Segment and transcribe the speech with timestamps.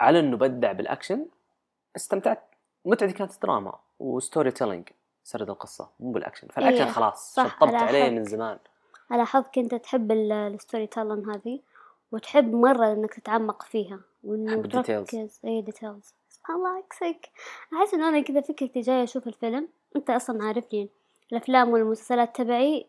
[0.00, 1.26] على إنه بدع بالأكشن
[1.96, 2.42] استمتعت.
[2.84, 4.88] متعتي كانت دراما و storytelling
[5.24, 6.48] سرد القصة مو بالأكشن.
[6.48, 8.10] فالأكشن إيه، خلاص صح، شطبت عليه.
[8.10, 8.58] من زمان.
[9.12, 11.60] ألاحظك أنت تحب ال- ال storytelling هذه
[12.12, 15.06] وتحب مرة إنك تتعمق فيها ال details.
[15.10, 15.40] تركز.
[15.44, 17.30] أي details سبحان الله عكسك
[17.74, 19.68] أحس إنه أنا كذا فكرتي جاية أشوف الفيلم.
[19.96, 20.88] أنت أصلا عارفني
[21.32, 22.86] الأفلام والمسلسلات تبعي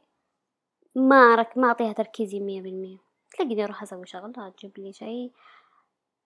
[0.96, 2.98] ما ما أعطيها تركيزي مية بالمية.
[3.38, 5.32] تلاقيني أروح أسوي شغلة تجيب لي شيء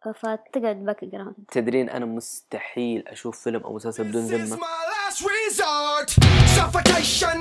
[0.02, 5.21] فتقعد background تدرين أنا مستحيل أشوف فيلم أو مسلسل بدون This is ذمة my last
[5.21, 6.10] resort.
[6.57, 7.37] Suffocation,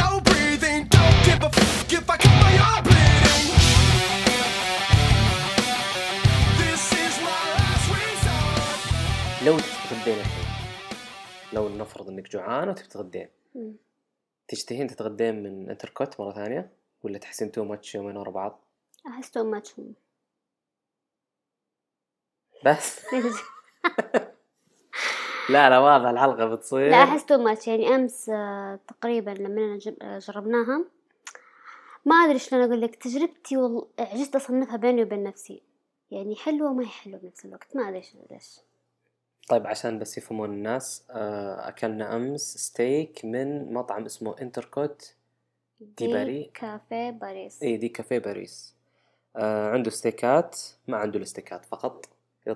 [0.00, 0.80] no breathing.
[0.96, 3.46] Don't give a f if I cut my arm bleeding.
[6.62, 8.80] This is my last resort.
[9.46, 10.44] لو تتغدين الحين
[11.52, 13.28] لو نفرض إنك جوعان وتبي تتغدين.
[14.48, 16.70] تشتهين تتغدين من أنتركوت مرة ثانية
[17.02, 18.60] ولا تحسين too much يومين ورا بعض
[19.06, 19.74] أحس too much
[22.64, 23.00] بس.
[25.50, 26.90] لا لا واضح الحلقة بتصير.
[26.90, 29.78] لا أحس too much يعني أمس آه، تقريبا لما
[30.18, 30.84] جربناها
[32.04, 35.62] ما أدري شلون أقول لك تجربتي والله عجزت أصنفها بيني وبين نفسي.
[36.10, 37.76] يعني حلوة وما هي حلوة بنفس الوقت.
[37.76, 38.60] ما أدري شو- ليش.
[39.48, 45.14] طيب عشان بس يفهمون الناس آه، أكلنا أمس ستيك من مطعم اسمه انتركوت
[45.80, 46.50] de Paris.
[46.54, 47.62] كافيه باريس.
[47.62, 48.74] اي دي كافيه باريس.
[49.36, 52.06] آه عنده ستيكات ما عنده الستيكات فقط.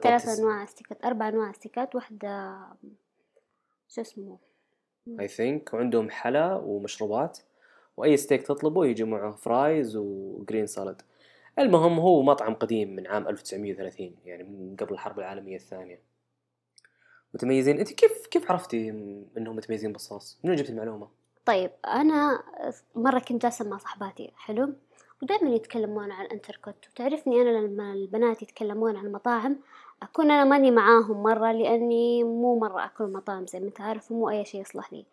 [0.02, 2.58] ثلاث أنواع ستيكات أربع أنواع ستيكات واحدة
[3.88, 4.38] شو اسمه؟
[5.20, 7.38] اي think وعندهم حلا ومشروبات
[7.96, 11.02] وأي ستيك تطلبه يجي معه fries و green salad
[11.58, 16.00] المهم هو مطعم قديم من عام 1930 يعني من قبل الحرب العالمية الثانية.
[17.34, 17.78] متميزين.
[17.78, 18.90] أنت كيف كيف عرفتي
[19.36, 21.08] إنهم متميزين بالصوص؟ من وين جبت المعلومة؟
[21.44, 22.42] طيب أنا
[22.94, 24.72] مرة كنت جالسة مع صحباتي حلو؟
[25.22, 29.56] ودائما يتكلمون عن الانتركوت وتعرفني أنا لما البنات يتكلمون عن المطاعم
[30.02, 34.30] أكون أنا ماني معاهم مرة لأني مو مرة أكل مطاعم زي ما أنت عارف ومو
[34.30, 35.04] أي شيء يصلح لي.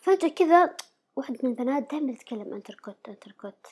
[0.00, 0.76] فجأة كذا
[1.16, 3.66] واحدة من البنات دائما تتكلم أنتركوت أنتركوت.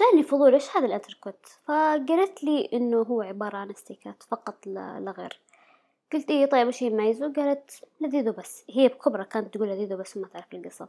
[0.00, 5.40] جاني فضول إيش هذا الأنتركوت؟ فقالت لي إنه هو عبارة عن ستيكات فقط لا غير.
[6.12, 10.26] قلت إيه طيب إيش يميزه قالت لذيذ وبس هي بكبرى كانت تقول لذيذ وبس وما
[10.26, 10.88] تعرف القصة.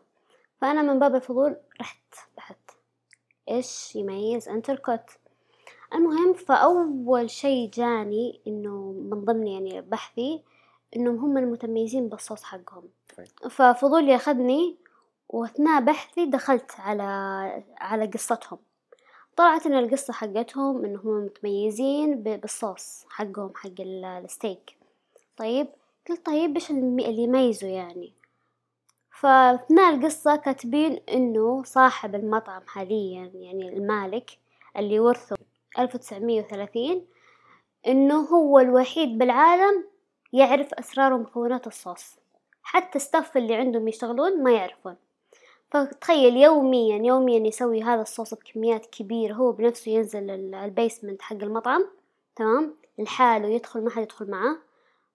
[0.62, 2.72] فأنا من باب الفضول رحت بحثت.
[3.50, 5.02] إيش يميز أنتركوت؟
[5.94, 10.44] المهم فأول شي جاني إنه من ضمن يعني بحثي
[10.96, 12.84] إنهم هم المتميزين بالصوص حقهم.
[13.18, 13.28] طيب.
[13.52, 14.76] ففضولي أخذني
[15.30, 17.04] وأثناء بحثي دخلت على
[17.78, 18.60] على قصتهم.
[19.36, 24.78] طلعت إن القصة حقتهم إنهم متميزين ب- بالصوص حقهم حق ال- الستيك.
[25.38, 25.68] طيب
[26.10, 28.14] قلت طيب إيش اللي يميزه يعني؟
[29.12, 34.38] فأثناء القصة كاتبين إنه صاحب المطعم حاليا يعني المالك
[34.78, 35.35] اللي ورثه
[35.80, 37.06] 1930
[37.88, 39.84] إنه هو الوحيد بالعالم
[40.34, 42.16] يعرف أسرار ومكونات الصوص.
[42.64, 44.96] حتى ال staff اللي عندهم يشتغلون ما يعرفون.
[45.72, 51.36] فتخيل يوميا يوميا يسوي هذا الصوص بكميات كبيرة هو بنفسه ينزل ال- ال basement حق
[51.36, 51.88] المطعم
[52.36, 54.58] تمام؟ لحاله يدخل ما حد يدخل معاه.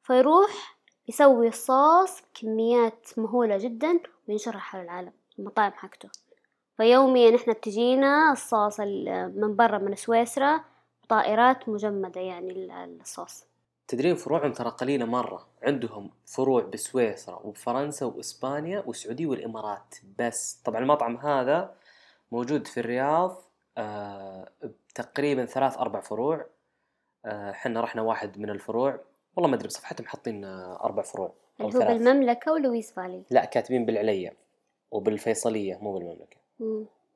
[0.02, 0.76] فيروح
[1.08, 6.08] يسوي الصوص بكميات مهولة جدا وينشرها حول العالم المطاعم حقته.
[6.80, 10.60] فيوميا إحنا بتجينا الصوص ال- من برا من سويسرا
[11.08, 13.44] طائرات مجمدة يعني ال- الصوص.
[13.88, 15.46] تدرين فروعهم ترى قليلة مرة.
[15.62, 20.60] عندهم فروع بسويسرا وبفرنسا وإسبانيا والسعودية والإمارات بس.
[20.64, 21.74] طبعا المطعم هذا
[22.32, 23.42] موجود في الرياض
[23.78, 24.48] آه
[24.94, 26.46] تقريبا ثلاث أربع فروع.
[27.24, 29.00] آه، حنا رحنا واحد من الفروع.
[29.36, 32.02] والله ما أدري بصفحتهم حاطين آه، أربع فروع أو اللي هو ثلاث.
[32.02, 33.22] بالمملكة ولويس فالي.
[33.30, 34.32] لا كاتبين بالعليا
[34.90, 36.39] وبالفيصلية مو بالمملكة.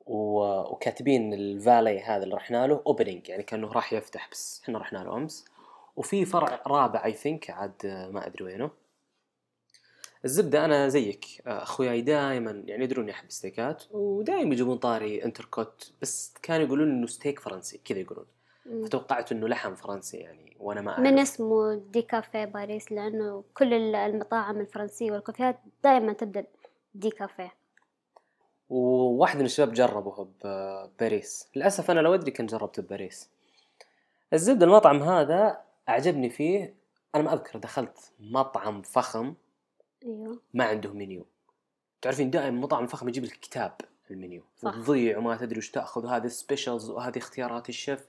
[0.05, 5.15] وكاتبين الفالي هذا اللي رحنا له opening يعني كأنه راح يفتح بس إحنا رحنا له
[5.17, 5.45] أمس.
[5.95, 8.71] وفي فرع رابع I think عاد ما أدري وينه.
[10.25, 16.65] الزبدة أنا زيك أخوياي دائما يعني يدرون احب الستيكات ودائما يجيبون طاري إنتركوت بس كانوا
[16.65, 18.25] يقولون إنه ستيك فرنسي كذا يقولون.
[18.85, 20.99] فتوقعت إنه لحم فرنسي يعني وأنا ما أعرف.
[20.99, 26.45] من اسمه دي كافيه باريس لأنه كل ال- المطاعم الفرنسية والكافيهات دائما تبدأ
[26.93, 27.53] دي كافيه
[28.69, 33.29] وواحد من الشباب جربه بباريس للأسف أنا لو أدري كان جربته بباريس.
[34.33, 36.75] الزبدة المطعم هذا أعجبني فيه.
[37.15, 39.33] أنا ما أذكر دخلت مطعم فخم.
[40.03, 40.39] أيوه.
[40.53, 41.25] ما عنده منيو.
[42.01, 43.73] تعرفين دائما مطعم الفخم يجيب لك كتاب
[44.11, 44.43] المنيو.
[44.57, 44.71] صح.
[44.71, 46.05] تضيع وما تدري وش تأخذ.
[46.05, 48.05] وهذه specials وهذه اختيارات الشيف.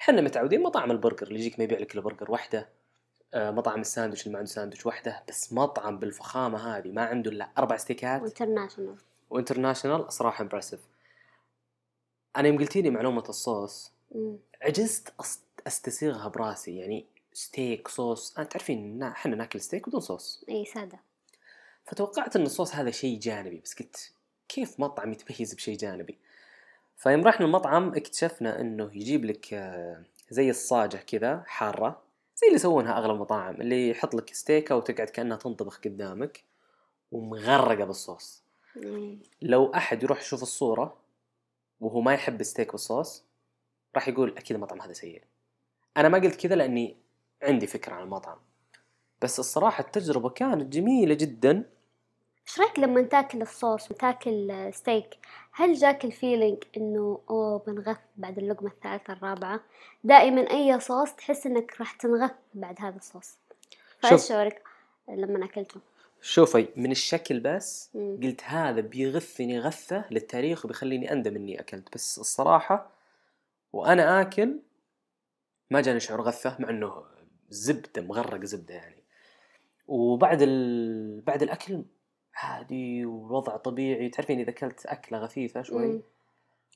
[0.00, 2.68] إحنا متعودين مطعم البرجر اللي يجيك ما يبيع لك إلا برجر واحدة
[3.34, 7.48] آه، مطعم الساندويتش اللي ما عنده ساندويتش واحدة بس مطعم بالفخامة هذه ما عنده إلا
[7.58, 8.22] أربع ستيكات.
[8.22, 8.96] وانترناشونال
[9.32, 10.80] و international صراحة impressive
[12.36, 13.92] أنا يوم قلتي لي معلومة الصوص.
[14.62, 15.12] عجزت
[15.66, 21.00] أستسيغها براسي يعني ستيك صوص أنت تعرفين إحنا ناكل ستيك بدون صوص إي سادة.
[21.84, 24.12] فتوقعت إن الصوص هذا شيء جانبي بس قلت
[24.48, 26.18] كيف مطعم يتميز بشيء جانبي؟
[26.96, 32.02] فيوم رحنا المطعم اكتشفنا إنه يجيب لك آه، زي الصاجة كذا حارة
[32.36, 36.44] زي اللي يسوونها أغلب المطاعم اللي يحط لك ستيكة وتقعد كأنها تنطبخ قدامك
[37.12, 38.41] ومغرقة بالصوص.
[39.42, 40.96] لو أحد يروح يشوف الصورة
[41.80, 43.24] وهو ما يحب ال steak بال sauce
[43.94, 45.22] راح يقول أكيد المطعم هذا سيء.
[45.96, 46.96] أنا ما قلت كذا لأني
[47.42, 48.38] عندي فكرة عن المطعم.
[49.22, 51.70] بس الصراحة التجربة كانت جميلة جدا.
[52.48, 55.18] إيش رأيك لما تاكل الصوص وتاكل ستيك
[55.52, 59.60] هل جاك ال feeling إنه أوه بتنغث بعد اللقمة الثالثة الرابعة؟
[60.04, 63.36] دائما أي صوص تحس إنك راح تنغث بعد هذا الصوص.
[64.00, 64.28] فإيش.
[64.28, 64.62] شعورك
[65.08, 65.80] لما أكلته؟
[66.22, 68.20] شوفي من الشكل بس مم.
[68.22, 72.90] قلت هذا بيغثني غثة للتاريخ وبيخليني أندم إني أكلت بس الصراحة
[73.72, 74.58] وأنا آكل
[75.70, 77.04] ما جاني شعور غثة مع إنه
[77.50, 79.02] زبدة مغرق زبدة يعني
[79.86, 81.20] وبعد ال...
[81.20, 81.84] بعد الأكل
[82.34, 86.02] عادي ووضع طبيعي تعرفين إذا أكلت أكلة غثيثة شوي.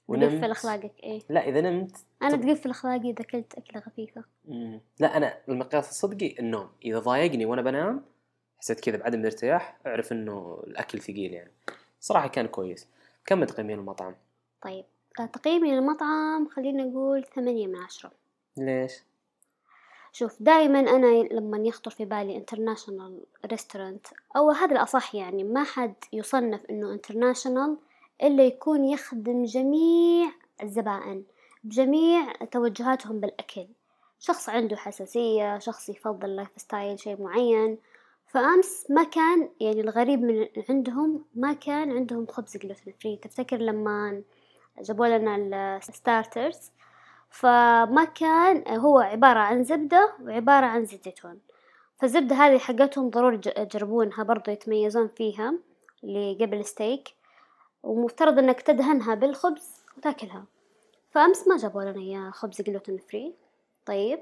[0.09, 4.81] ونمت تقفل أخلاقك إيه لا إذا نمت أنا تقفل أخلاقي إذا أكلت خفيفة مم.
[4.99, 8.05] لا أنا المقياس الصدقي النوم إذا ضايقني وأنا بنام
[8.59, 11.51] حسيت كذا بعدم الارتياح أعرف إنه الأكل ثقيل يعني.
[12.01, 12.89] صراحة كان كويس.
[13.27, 14.15] كم تقييمين المطعم؟
[14.63, 14.85] طيب
[15.21, 18.11] آه، تقييمي للمطعم خلينا نقول ثمانية من عشرة.
[18.57, 18.93] ليش؟
[20.13, 24.07] شوف دائما أنا لما يخطر في بالي international restaurant
[24.37, 27.77] أو هذا الأصح يعني ما حد يصنف إنه international
[28.23, 30.33] إلا يكون يخدم جميع
[30.63, 31.25] الزبائن
[31.65, 33.67] بجميع توجهاتهم بالأكل.
[34.21, 37.79] شخص عنده حساسية شخص يفضل lifestyle شيء معين
[38.27, 44.23] فأمس ما كان يعني الغريب من عندهم ما كان عندهم خبز gluten free تفتكر لما
[44.81, 45.37] جابوا لنا
[45.77, 46.71] ال starters
[47.31, 51.41] فما كان هو عبارة عن زبدة وعبارة عن زيت زيتون.
[51.99, 55.55] فالزبدة هذه حقتهم ضروري تجربونها برضو يتميزون فيها
[56.05, 57.09] اللي قبل ستيك
[57.83, 60.45] ومفترض إنك تدهنها بالخبز وتاكلها.
[61.11, 63.35] فأمس ما جابوا لنا إياه خبز gluten free
[63.87, 64.19] طيب.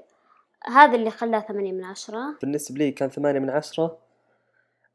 [0.67, 2.35] هذا اللي خلاه ثمانية من عشرة.
[2.41, 3.97] بالنسبة لي كان ثمانية من عشرة.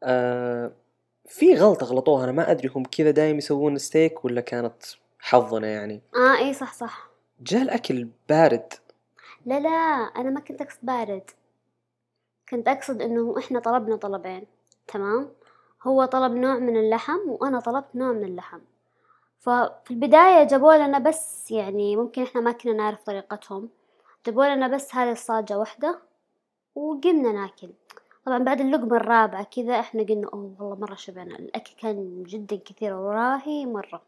[0.02, 0.72] آه
[1.26, 4.82] في غلطة غلطوها أنا ما أدري هم كذا دايم يسوون ستيك ولا كانت
[5.18, 6.00] حظنا يعني.
[6.16, 7.10] آه إي صح صح.
[7.40, 8.72] جاء الأكل بارد.
[9.46, 9.68] لا لا
[10.16, 11.30] أنا ما كنت أقصد بارد.
[12.48, 14.46] كنت أقصد إنه إحنا طلبنا طلبين
[14.86, 15.30] تمام؟
[15.82, 18.58] هو طلب نوع من اللحم وأنا طلبت نوع من اللحم.
[19.38, 23.68] ففي البداية جابوا لنا بس يعني ممكن إحنا ما كنا نعرف طريقتهم.
[24.26, 25.98] جابوا لنا بس هذه الصاجة واحدة
[26.74, 27.70] وقمنا ناكل.
[28.26, 31.38] طبعا بعد اللقمة الرابعة كذا إحنا قلنا أوه والله مرة شبعنا.
[31.38, 34.02] الأكل كان جدا كثير وراهي مرة.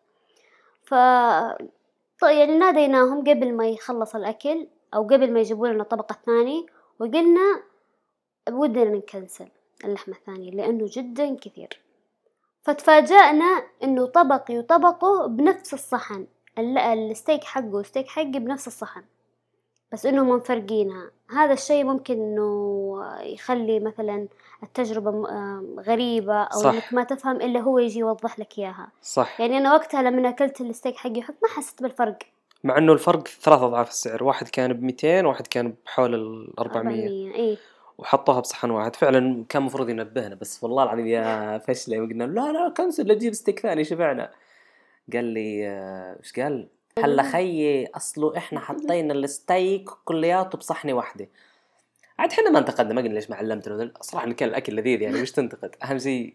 [0.82, 0.92] ف
[2.22, 6.66] يعني ناديناهم قبل ما يخلص الأكل أو قبل ما يجيبوا لنا الطبق الثاني
[6.98, 7.62] وقلنا
[8.48, 9.48] بودنا نكنسل
[9.84, 11.80] اللحمة الثانية لأنه جدا كثير.
[12.62, 16.26] فتفاجأنا إنه طبقي وطبقه بنفس الصحن
[16.58, 19.02] ال- الستيك حقه وستيك حقي بنفس الصحن.
[19.92, 24.28] بس إنهم مفرقينها هذا الشيء ممكن إنه يخلي مثلا
[24.62, 26.72] التجربة آم، غريبة أو صح.
[26.74, 28.88] إنك ما تفهم إلا هو يجي يوضح لك إياها.
[29.02, 29.40] صح.
[29.40, 32.18] يعني أنا وقتها لما أكلت الستيك حقي حق ما حسيت بالفرق.
[32.64, 34.24] مع إنه الفرق ثلاث أضعاف السعر.
[34.24, 37.58] واحد كان ب 200 وواحد كان بحول ال 400 إي.
[37.98, 38.96] وحطوها بصحن واحد.
[38.96, 41.96] فعلا كان المفروض ينبهنا بس والله العظيم يا فشلة.
[41.96, 44.30] يوم قلنا له، لا لا cancel لا تجيب ستيك ثاني شبعنا
[45.12, 46.68] قال لي آه، إيش قال؟
[46.98, 51.28] هلا خيي أصلا إحنا حطينا الستيك كلياته بصحنه واحدة
[52.18, 55.30] عاد إحنا ما انتقدنا ما قلنا ليش ما علمتنا؟ صراحة الكل الأكل لذيذ يعني وش
[55.30, 56.34] تنتقد؟ أهم شيء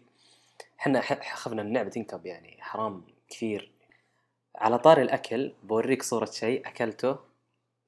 [0.80, 3.72] إحنا ح- خفنا النعمة تنكب يعني حرام كثير.
[4.56, 7.18] على طاري الأكل بوريك صورة شيء أكلته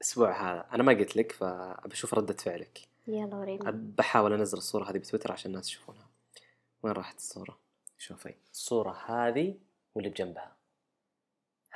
[0.00, 0.66] الأسبوع هذا.
[0.72, 2.80] أنا ما قلت لك فبشوف ردة فعلك.
[3.08, 3.72] يلا وريني.
[3.72, 6.06] بحاول أنزل الصورة هذه بتويتر عشان الناس يشوفونها.
[6.82, 7.58] وين راحت الصورة؟
[7.98, 8.34] شوفي.
[8.52, 9.54] الصورة هذه
[9.94, 10.52] واللي بجنبها.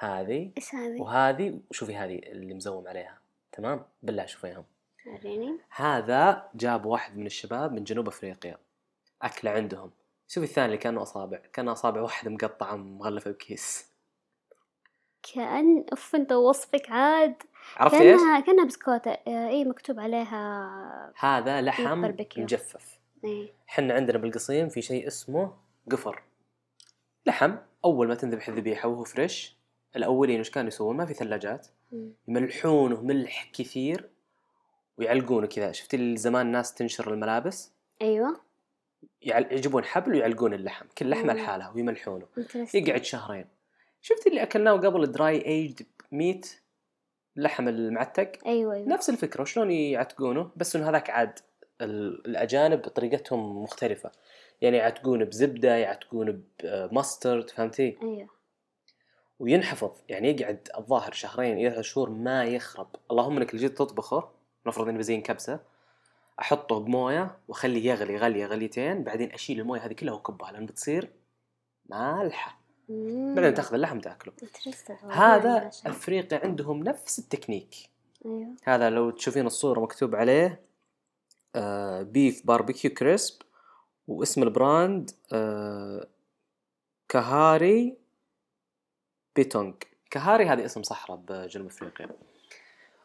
[0.05, 3.19] هذه إيش هذه؟ وهذه وشوفي هذه اللي مزوم عليها
[3.53, 4.65] تمام؟ بالله شوفيهم
[5.07, 8.59] وريني هذا جاب واحد من الشباب من جنوب أفريقيا
[9.23, 9.91] اكله عندهم
[10.29, 13.95] شوفي الثاني اللي كانه أصابع كان أصابع واحدة مقطعه مغلفه بكيس
[15.33, 17.35] كأن اف أنت وصفك عاد
[17.77, 22.45] عرفت إيش؟ كأنها كأنها بسكوتة إي مكتوب عليها هذا لحم باربيكيو.
[22.45, 25.53] مجفف إي حنا عندنا بالقصيم في شيء اسمه
[25.91, 26.23] قفر
[27.27, 29.57] لحم أول ما تنذبح الذبيحة وهو فريش
[29.97, 31.67] الأولين وش كانوا يسوون؟ ما في ثلاجات.
[32.29, 34.09] يملحونه ملح كثير
[34.99, 35.73] ويعلقونه كذا.
[35.73, 37.73] شفت اللي زمان الناس تنشر الملابس؟
[38.03, 38.41] أيوه.
[39.23, 41.33] يجيبون حبل ويعلقون اللحم كل لحمة.
[41.33, 42.27] لحالها ويملحونه.
[42.75, 43.45] يقعد شهرين.
[44.01, 46.61] شفت اللي أكلناه قبل dry aged meat
[47.37, 48.89] اللحم المعتق؟ أيوه أيوه.
[48.89, 49.43] نفس الفكرة.
[49.43, 51.39] وشلون يعتقونه؟ بس إنه هذاك عاد
[51.81, 54.11] ال- الأجانب بطريقتهم مختلفة.
[54.61, 58.29] يعني يعتقون بزبدة يعتقون ب mustard فهمتي؟ أيوه.
[59.45, 64.29] وينحفظ يعني يقعد الظاهر شهرين إلى شهور ما يخرب اللهم إنك إلى جيت تطبخه
[64.67, 65.61] نفرض إني بأزين كبسة
[66.41, 71.11] أحطه بموية وأخليه يغلي غليه غليتين بعدين أشيل الموية هذه كلها واكبها لأن بتصير
[71.87, 72.59] مالحة.
[73.35, 74.35] بعدين تأخذ اللحم تأكله.
[75.11, 75.71] هذا.
[75.87, 77.75] أفريقيا عندهم نفس التكنيك
[78.27, 80.61] أيوه هذا لو تشوفين الصورة مكتوب عليه
[81.55, 83.43] آه beef barbecue crisp
[84.09, 86.09] واسم ال brand آه
[87.09, 88.04] كهاري
[89.37, 89.75] biltong
[90.11, 92.09] كهاري هذه اسم صحراء بجنوب أفريقيا.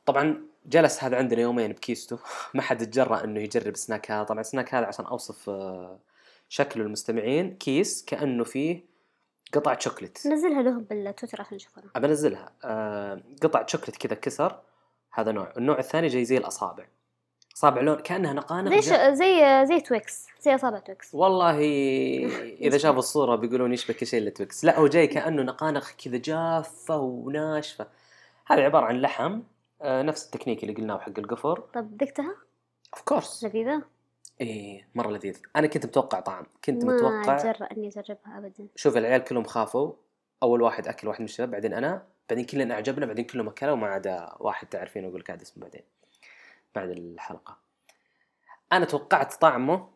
[0.06, 2.20] طبعا جلس هذا عندنا يومين بكيسته
[2.54, 4.24] ما حد تجرأ إنه يجرب سناك هذا.
[4.24, 6.00] طبعا سناك هذا عشان أوصف آه
[6.50, 8.86] شكله للمستمعين كيس كأنه فيه
[9.54, 10.28] قطعة شوكليت.
[10.28, 12.52] نزلها لهم بالتويتر عشان يشوفونها أبى أنزلها.
[12.64, 14.60] آه قطع شوكليت كذا كسر.
[15.14, 15.54] هذا نوع.
[15.58, 16.86] النوع الثاني جاي زي الأصابع.
[17.60, 18.94] اصابع لون كأنها نقانق زي ش...
[19.18, 21.60] زي زي تويكس زي اصابع تويكس والله
[22.68, 26.18] إذا شافوا الصورة بيقولون يشبه كل شيء إلا تويكس لا هو جاي كأنه نقانق كذا
[26.18, 27.88] جافة وناشفة.
[28.48, 29.42] هذا عبارة عن لحم
[29.82, 32.36] آه نفس التكنيك اللي قلناه حق القفر طب دقتها؟
[32.94, 33.82] of course لذيذة؟
[34.42, 35.38] إيه مرة لذيذ.
[35.56, 36.46] أنا كنت متوقع طعم.
[36.66, 38.68] كنت ما متوقع أتجرأ إني أجربها أبدا.
[38.76, 39.94] شوف العيال كلهم خافوا.
[40.44, 42.04] أول واحد أكل واحد من الشباب بعدين أنا.
[42.30, 45.82] بعدين كلنا أعجبنا بعدين كلهم أكلوا ما عدا واحد تعرفين أقول لك عاد اسمه بعدين.
[46.76, 47.58] بعد الحلقة.
[48.72, 49.90] أنا توقعت طعمه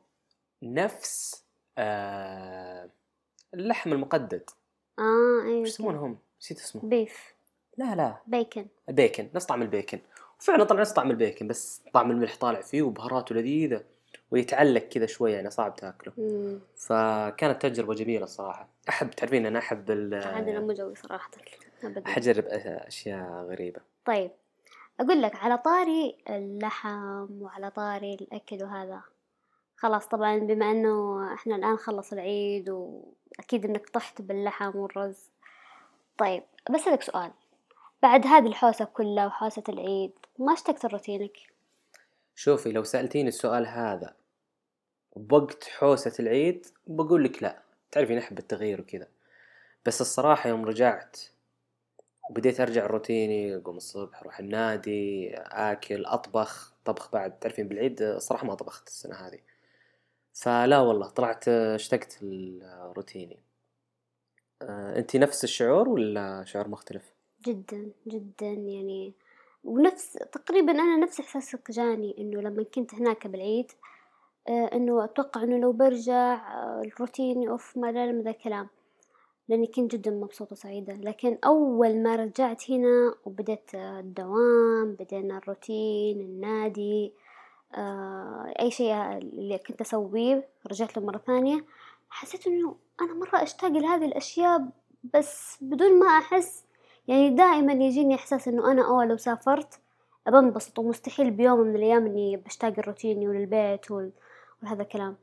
[0.63, 1.43] نفس
[1.77, 2.89] آه
[3.53, 4.49] اللحم المقدد.
[4.99, 5.59] آه أيوة.
[5.59, 6.81] إيش يسمونهم؟ نسيت اسمه.
[6.81, 7.33] بيف.
[7.77, 8.17] لا لا.
[8.27, 8.67] بيكن.
[8.89, 9.99] البيكن نفس طعم البيكن.
[10.39, 13.83] وفعلا طلع نفس طعم البيكن بس طعم الملح طالع فيه وبهاراته لذيذة
[14.31, 16.13] ويتعلق كذا شوية يعني صعب تاكله.
[16.17, 16.59] مم.
[16.77, 21.31] فكانت تجربة جميلة الصراحه أحب تعرفين أنا أحب ال- أنا مو جوي صراحة.
[21.83, 22.03] أبدا.
[22.17, 23.81] اجرب أشياء غريبة.
[24.05, 24.31] طيب.
[24.99, 29.01] أقول لك على طاري اللحم وعلى طاري الأكل وهذا.
[29.75, 35.29] خلاص طبعا بما أنه إحنا الآن خلص العيد وأكيد إنك طحت باللحم والرز.
[36.17, 37.31] طيب بسألك سؤال.
[38.03, 41.37] بعد هذه الحوسة كلها وحوسة العيد ما اشتقت لروتينك؟
[42.35, 44.13] شوفي لو سألتيني السؤال هذا
[45.15, 47.61] بوقت حوسة العيد بقول لك لا.
[47.91, 49.07] تعرفين أحب التغيير وكذا.
[49.85, 51.19] بس الصراحة يوم رجعت
[52.29, 58.55] وبديت أرجع روتيني أقوم الصبح أروح النادي آكل أطبخ طبخ بعد تعرفين بالعيد الصراحه ما
[58.55, 59.39] طبخت السنة هذه.
[60.33, 63.39] فلا والله طلعت اشتقت الروتيني
[64.69, 67.13] انت نفس الشعور ولا شعور مختلف؟
[67.45, 69.13] جدا جدا يعني.
[69.63, 73.71] ونفس تقريبا أنا نفس إحساسك جاني إنه لما كنت هناك بالعيد
[74.49, 78.67] آه، إنه أتوقع إنه لو برجع آه، الروتين أوف ما ذا الكلام
[79.49, 87.13] لأني كنت جدا مبسوطة وسعيدة لكن أول ما رجعت هنا وبدأت الدوام بدينا الروتين النادي
[87.75, 91.65] آه، أي شيء اللي كنت أسويه رجعت له مرة ثانية
[92.09, 94.69] حسيت إنه أنا مرة أشتاق لهذه الأشياء
[95.13, 96.65] بس بدون ما أحس
[97.07, 99.79] يعني دائما يجيني إحساس إنه أنا أول لو سافرت
[100.27, 105.15] بنبسط ومستحيل بيوم من الأيام إني بشتاق لروتيني وللبيت وهذا الكلام.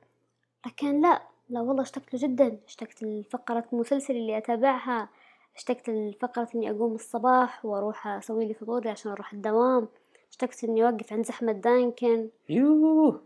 [0.67, 2.59] لكن لا لا والله اشتقت له جدا.
[2.66, 5.09] اشتقت لفقرة المسلسل اللي أتابعها.
[5.57, 9.88] اشتقت لفقرة إني أقوم الصباح وأروح أسوي لي فطوري عشان أروح الدوام.
[10.30, 12.28] اشتقت إني أوقف عند زحمة دانكن.
[12.49, 13.23] يوه!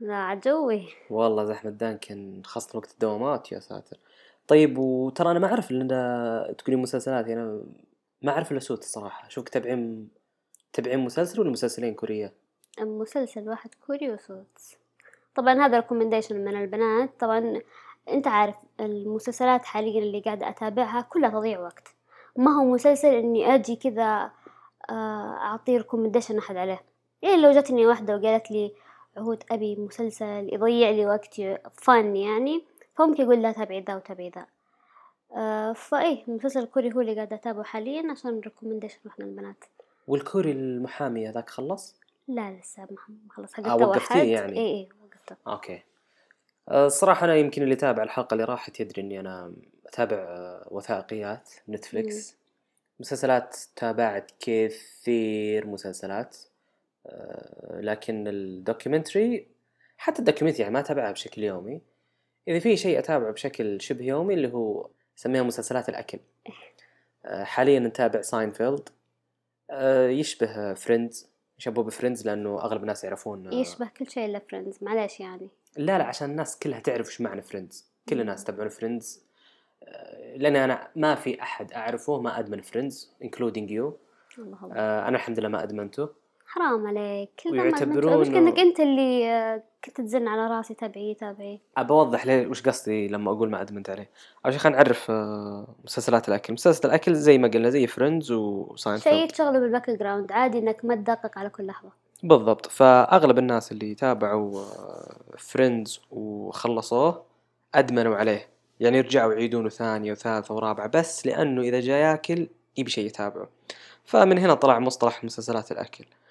[0.00, 3.96] لا عجوي والله زحمة دانكن خاصة وقت الدوامات يا ساتر.
[4.46, 5.88] طيب وترى أنا ما أعرف ان
[6.58, 7.62] تقولين مسلسلات يعني أنا
[8.22, 9.28] ما أعرف إلا سوت الصراحة.
[9.28, 10.08] شوف تتابعين
[10.72, 12.32] تتابعين مسلسل ولا مسلسلين كورية؟
[12.80, 14.81] مسلسل واحد كوري وصوت.
[15.34, 17.10] طبعا هذا recommendation من البنات.
[17.20, 17.60] طبعا
[18.08, 21.88] أنت عارف المسلسلات حاليا اللي قاعدة أتابعها كلها تضيع وقت.
[22.36, 24.30] ما هو مسلسل إني أجي كذا
[24.90, 26.80] آه، أعطيه recommendation أحد عليه.
[27.22, 28.72] يعني لو جتني واحدة وقالت لي
[29.16, 34.46] عهود أبي مسلسل يضيع لي وقتي فن يعني فممكن أقول لا تابعي ذا وتابعي ذا.
[35.36, 39.64] آه فإيه المسلسل الكوري هو اللي قاعدة أتابعه حاليا عشان recommendation إحنا البنات.
[40.06, 42.01] والكوري المحامي هذاك خلص؟
[42.34, 42.96] لا لسه ما
[43.30, 43.54] خلص.
[43.58, 44.58] آه، حقته وقفتيه يعني.
[44.58, 45.82] اي اي وقفته okay.
[46.68, 49.52] آه، الصراحة أنا يمكن اللي تابع الحلقة اللي راحت يدري إني أنا
[49.86, 52.36] أتابع آه، وثائقيات نتفليكس.
[53.00, 56.36] مسلسلات تابعت كثير مسلسلات
[57.06, 59.46] آه، لكن ال documentary
[59.96, 61.80] حتى ال documentary يعني ما أتابعها بشكل يومي.
[62.48, 66.18] إذا في شيء أتابعه بشكل شبه يومي اللي هو سميها مسلسلات الأكل.
[67.24, 68.88] آه، حاليا نتابع ساينفيلد
[69.70, 71.31] آه، يشبه فريندز
[71.62, 75.48] يشبه بفريندز لأنه أغلب الناس يعرفون آه، يشبه كل شيء إلا فريندز معليش يعني.
[75.76, 77.86] لا لا عشان الناس كلها تعرف إيش معنى فريندز.
[78.08, 79.22] كل الناس تبعون فريندز
[80.36, 83.96] لأن أنا ما في أحد أعرفه ما أدمن فريندز including you
[84.72, 86.08] آه أنا الحمد لله ما أدمنته.
[86.46, 87.30] حرام عليك.
[87.42, 91.16] كل ما ويعتبرونه- مش انك أنت اللي آه، كنت تزن على راسي تابعيه
[91.76, 94.10] أبى أوضح ليه وش قصدي لما أقول ما أدمنت عليه؟
[94.44, 96.52] أول شيء خلينا نعرف آه، مسلسلات الأكل.
[96.52, 100.94] مسلسل الأكل زي ما قلنا زي فريندز وساينفيلد شيء تشغله بال background عادي إنك ما
[100.94, 101.90] تدقق على كل لحظة.
[102.22, 102.66] بالضبط.
[102.66, 104.64] فأغلب الناس اللي تابعوا
[105.38, 107.22] فريندز وخلصوه
[107.74, 108.48] أدمنوا عليه.
[108.80, 113.48] يعني رجعوا يعيدونه ثانية وثالثة ورابعة بس لأنه إذا جاء ياكل يبي شيء يتابعه.
[114.04, 116.04] فمن هنا طلع مصطلح مسلسلات الأكل.
[116.04, 116.21] أه،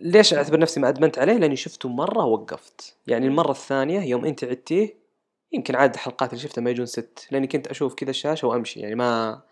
[0.00, 4.44] ليش أعتبر نفسي ما أدمنت عليه؟ لأني شفته مرة وقفت يعني المرة الثانية يوم أنت
[4.44, 4.94] عدتيه
[5.52, 8.94] يمكن عدد الحلقات اللي شفتها ما يجون ست لأني كنت أشوف كذا الشاشة وأمشي يعني
[8.94, 9.42] ما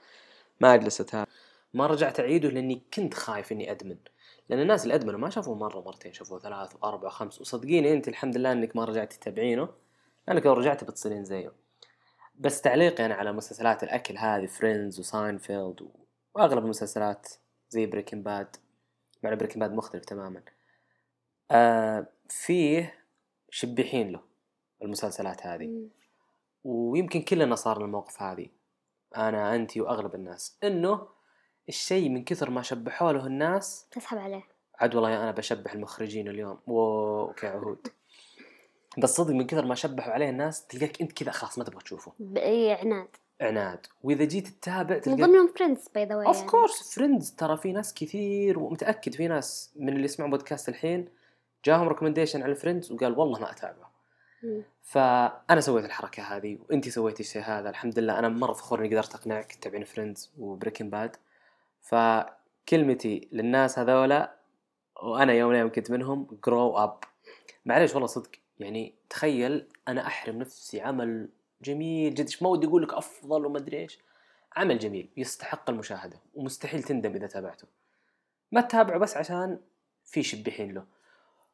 [0.61, 1.27] ما أجلس اتابع
[1.75, 3.97] ما رجعت أعيده لأني كنت خايف إني أدمن.
[4.49, 7.41] لأن الناس اللي أدمنوا ما شافوه مرة مرتين شافوه ثلاث وأربع وخمس.
[7.41, 9.69] وصدقيني أنت الحمد لله إنك ما رجعتي تتابعينه
[10.29, 11.53] لأنك لو رجعتي بتصيرين زيه.
[12.39, 15.89] بس تعليقي أنا على مسلسلات الأكل هذه فريندز وساينفيلد.
[16.35, 17.29] وأغلب المسلسلات
[17.69, 18.57] زي بريكن باد
[19.25, 20.43] مع بريكن باد مختلف تماما.
[21.51, 22.95] آه فيه
[23.51, 24.21] شبيحين له
[24.83, 25.67] المسلسلات هذه.
[25.67, 25.89] مم.
[26.65, 28.49] ويمكن كلنا صار الموقف هذه.
[29.17, 30.59] أنا انت وأغلب الناس.
[30.65, 31.09] إنه
[31.69, 34.43] الشيء من كثر ما شبحوا له الناس تسحب عليه.
[34.79, 36.59] عاد والله أنا بشبح المخرجين اليوم.
[36.69, 37.89] أوكي عهود.
[38.99, 42.13] بس صدق من كثر ما شبحوا عليه الناس تلقاك أنت كذا خلاص ما تبغى تشوفه.
[42.19, 43.87] بأي عناد؟ عناد.
[44.03, 47.95] وإذا جيت تتابع من ضمنهم فريندز by the way اوف كورس فريندز ترى في ناس
[47.95, 51.09] كثير ومتأكد في ناس من اللي يسمعون بودكاست الحين
[51.65, 53.91] جاهم recommendation على فريندز وقال والله ما أتابعه.
[54.83, 58.19] فأنا سويت الحركة هذه وانت سويتي الشيء هذا الحمد لله.
[58.19, 61.17] أنا مرة فخور إني قدرت أقنعك تتابعين فريندز وبريكن باد
[61.81, 64.35] فكلمتي للناس هذولا
[65.03, 66.99] وأنا يوم الأيام كنت منهم grow up
[67.65, 71.29] معليش والله صدق يعني تخيل أنا أحرم نفسي عمل
[71.65, 73.99] جميل جدا ما ودي أقول لك أفضل وما أدري إيش.
[74.57, 77.67] عمل جميل يستحق المشاهدة ومستحيل تندم إذا تابعته.
[78.53, 79.59] ما تتابعه بس عشان
[80.05, 80.85] في شبيحين له.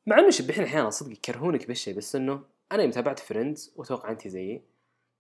[0.07, 4.29] مع إنه شبيحين أحيانا صدق يكرهونك بالشيء بس إنه أنا يوم تابعت فريندز وأتوقع أنت
[4.29, 4.63] زيي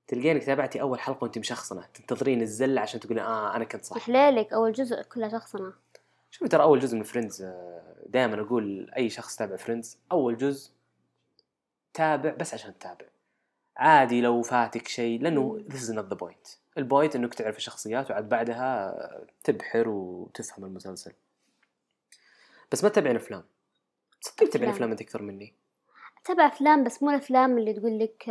[0.07, 3.99] تلقينك تابعتي أول حلقة وأنت مشخصنة تنتظرين الزلة عشان تقولي آه أنا كنت صح.
[3.99, 5.73] حلالك أول جزء كلها شخصنة.
[6.31, 7.47] شوفي ترى أول جزء من فريندز
[8.07, 10.71] دائما أقول أي شخص تابع فريندز أول جزء
[11.95, 13.07] تابع بس عشان تتابع.
[13.77, 16.57] عادي لو فاتك شيء لأنه this is not the point.
[16.79, 18.95] ال point إنك تعرف الشخصيات وعاد بعدها
[19.45, 21.13] تبحر وتفهم المسلسل.
[22.73, 23.45] بس ما تتابعين أفلام.
[24.21, 24.71] صدق تتابعين.
[24.71, 24.91] أفلام.
[24.91, 25.55] أنت أكثر مني.
[26.25, 28.31] أتابع أفلام بس مو الأفلام اللي تقول لك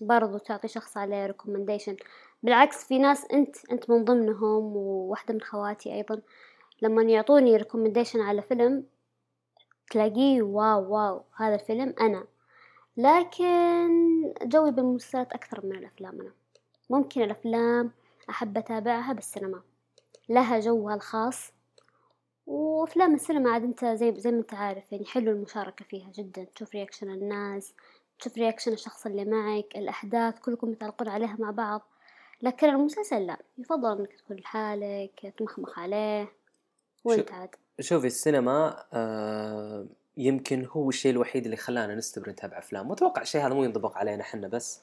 [0.00, 1.96] برضو تعطي شخص عليه recommendation
[2.42, 6.20] بالعكس في ناس أنت أنت من ضمنهم وواحدة من خواتي أيضا
[6.82, 8.84] لما يعطوني recommendation على فيلم
[9.90, 12.24] تلاقيه wow wow هذا الفيلم أنا.
[12.98, 13.88] لكن
[14.42, 16.32] جوي بالمسلسلات أكثر من الأفلام أنا.
[16.90, 17.90] ممكن الأفلام
[18.30, 19.62] أحب أتابعها بالسينما.
[20.28, 21.52] لها جوها الخاص.
[22.46, 26.44] وأفلام السينما عاد أنت زي زي ما أنت عارف يعني حلو المشاركة فيها جدا.
[26.44, 27.74] تشوف reaction الناس
[28.18, 31.82] تشوف رياكشن الشخص اللي معك الأحداث كلكم متعلقون عليها مع بعض.
[32.42, 36.32] لكن المسلسل لا يفضل إنك تكون لحالك تمخمخ عليه.
[37.04, 39.86] وأنت عاد؟ شوفي السينما آه
[40.18, 42.90] يمكن هو الشيء الوحيد اللي خلانا نستمر نتابع أفلام.
[42.90, 44.80] وأتوقع الشيء هذا مو ينطبق علينا إحنا بس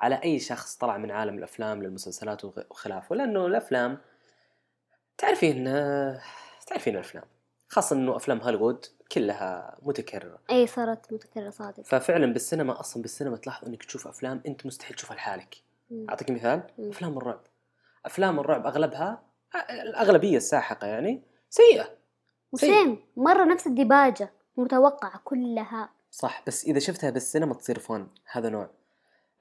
[0.00, 3.16] على أي شخص طلع من عالم الأفلام للمسلسلات وخلافه.
[3.16, 3.98] لأنه الأفلام
[5.18, 5.64] تعرفين
[6.66, 7.24] تعرفين الأفلام.
[7.68, 10.38] خاصة إنه أفلام هوليوود كلها متكررة.
[10.50, 11.82] أي صارت متكررة صادق.
[11.84, 15.56] ففعلا بالسينما أصلا بالسينما تلاحظ إنك تشوف أفلام أنت مستحيل تشوفها لحالك.
[16.08, 16.88] أعطيك مثال؟ مم.
[16.88, 17.40] أفلام الرعب.
[18.06, 19.22] أفلام الرعب أغلبها
[19.70, 21.88] الأغلبية الساحقة يعني سيئة.
[22.52, 24.32] وسيم مرة نفس الديباجة.
[24.56, 25.88] متوقعة كلها.
[26.10, 28.70] صح بس إذا شفتها بالسينما تصير فن هذا نوع.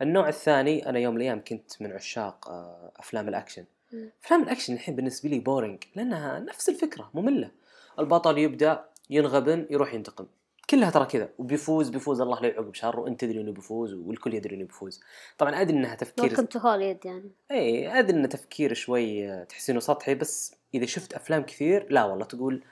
[0.02, 3.66] النوع الثاني أنا يوم من الأيام كنت من عشاق آه، أفلام الأكشن.
[3.94, 4.10] مم.
[4.24, 7.52] أفلام الأكشن الحين بالنسبة لي boring لأنها نفس الفكرة مملة.
[8.00, 10.26] البطل يبدأ ينغبن يروح ينتقم.
[10.70, 12.22] كلها ترى كذا وبيفوز بيفوز.
[12.22, 15.02] الله لا يعوق بشر وأنت تدري إنه بيفوز والكل يدري إنه بيفوز.
[15.38, 17.32] طبعا أدري إنها تفكير ويلكم تو هوليوود يعني.
[17.52, 22.26] اي أدري إنه تفكير شوي آه، تحسينه سطحي بس إذا شفت أفلام كثير لا والله
[22.26, 22.64] تقول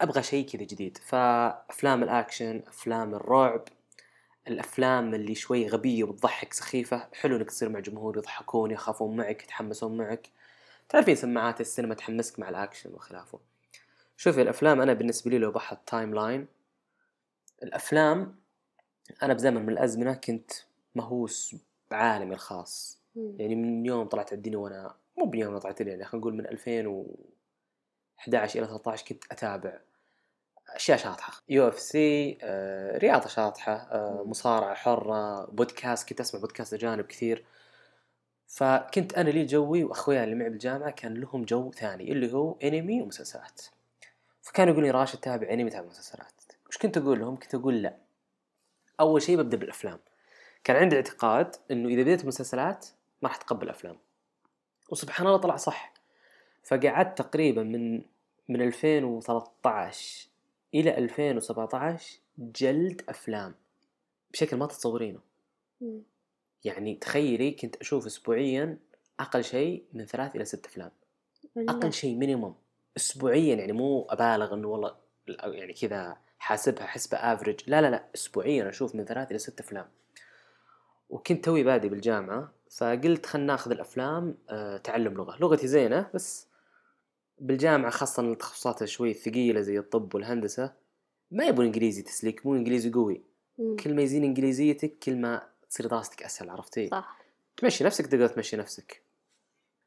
[0.00, 0.98] أبغى شيء كذا جديد.
[0.98, 3.64] فأفلام الأكشن أفلام الرعب
[4.48, 7.08] الأفلام اللي شوي غبية وتضحك سخيفة.
[7.12, 10.28] حلو إنك تصير مع جمهور يضحكون يخافون معك يتحمسون معك.
[10.88, 13.38] تعرفين سماعات السينما تحمسك مع الأكشن وخلافه.
[14.16, 16.46] شوفي الأفلام أنا بالنسبة لي لو بحط timeline
[17.62, 18.36] الأفلام
[19.22, 20.50] أنا بزمن من الأزمنة كنت
[20.94, 21.56] مهووس
[21.90, 23.00] بعالمي الخاص.
[23.16, 28.58] يعني من يوم طلعت الدنيا وأنا مو من يوم طلعت الدنيا خلينا نقول من 2011
[28.58, 29.78] إلى 13 كنت أتابع.
[30.74, 31.42] أشياء شاطحة.
[31.48, 32.38] UFC
[32.96, 37.44] رياضة شاطحة آه، مصارعة حرة بودكاست كنت أسمع بودكاست اجانب كثير.
[38.46, 43.02] فكنت أنا لي جوي واخوياي اللي معي بالجامعة كان لهم جو ثاني اللي هو أنمي
[43.02, 43.60] ومسلسلات.
[44.42, 46.32] فكانوا يقولون لي راشد تابع أنمي تابع مسلسلات.
[46.68, 47.96] وش كنت أقول لهم؟ كنت أقول لا.
[49.00, 49.98] أول شيء ببدأ بالأفلام.
[50.64, 52.86] كان عندي اعتقاد إنه إذا بديت مسلسلات
[53.22, 53.96] ما راح اتقبل أفلام.
[54.90, 55.92] وسبحان الله طلع صح.
[56.64, 58.02] فقعدت تقريبا من
[58.48, 60.29] من 2013
[60.74, 63.54] إلى 2017 جلد أفلام.
[64.32, 65.20] بشكل ما تتصورينه.
[65.80, 66.02] مم.
[66.64, 68.78] يعني تخيلي كنت أشوف اسبوعيا
[69.20, 70.90] أقل شيء من ثلاث إلى ست أفلام.
[71.56, 72.54] أقل شيء minimum
[72.96, 74.94] اسبوعيا يعني مو أبالغ إنه والله
[75.44, 79.86] يعني كذا حاسبها حسبة average لا لا لا اسبوعيا أشوف من ثلاث إلى ست أفلام.
[81.10, 85.36] وكنت توي بادي بالجامعة فقلت خلنا ناخذ الأفلام آه تعلم لغة.
[85.40, 86.46] لغتي زينة بس
[87.40, 90.72] بالجامعة خاصة التخصصات شوي ثقيلة زي الطب والهندسة
[91.30, 93.22] ما يبون إنجليزي تسليك مو إنجليزي قوي.
[93.58, 93.76] مم.
[93.76, 97.20] كل ما يزين إنجليزيتك كل ما تصير دراستك أسهل عرفتي؟ صح.
[97.56, 99.02] تمشي نفسك تقدر تمشي نفسك.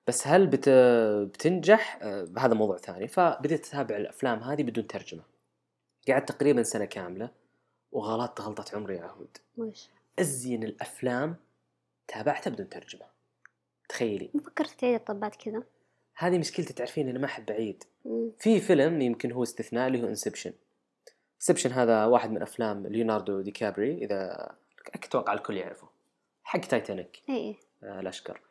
[0.08, 0.70] بس هل بت...
[1.34, 3.08] بتنجح؟ آه، هذا موضوع ثاني.
[3.08, 5.24] فبديت أتابع الأفلام هذه بدون ترجمة.
[6.08, 7.30] قعدت تقريبا سنة كاملة
[7.92, 9.38] وغلطت غلطه عمري يا عهود.
[9.58, 9.88] وش؟
[10.20, 11.36] أزين الأفلام
[12.08, 13.06] تابعتها بدون ترجمة.
[13.90, 14.30] تخيلي.
[14.34, 15.64] ما فكرت تعيد الطبات كذا؟
[16.16, 17.84] هذه مشكلتي تعرفين أنا ما أحب أعيد.
[18.40, 20.54] في فيلم يمكن هو استثناء اللي هو Inception
[21.36, 24.52] Inception هذا واحد من أفلام ليوناردو دي كابريو إذا
[24.96, 25.88] أتوقع الكل يعرفه.
[26.44, 28.42] حق تايتانيك اي آه، الاشكر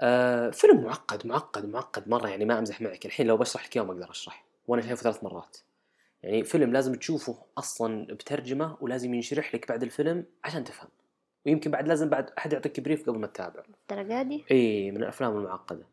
[0.00, 2.08] آه فيلم معقد معقد معقد.
[2.08, 3.06] مرة يعني ما أمزح معك.
[3.06, 5.56] الحين لو بشرح لك اياه ما أقدر اشرح وأنا شايفه ثلاث مرات.
[6.22, 10.88] يعني فيلم لازم تشوفه أصلا بترجمة ولازم ينشرح لك بعد الفيلم عشان تفهم.
[11.46, 13.62] ويمكن بعد لازم بعد أحد يعطيك brief قبل ما تتابع.
[13.90, 15.86] الدرجة دي؟ اي من الأفلام المعقدة.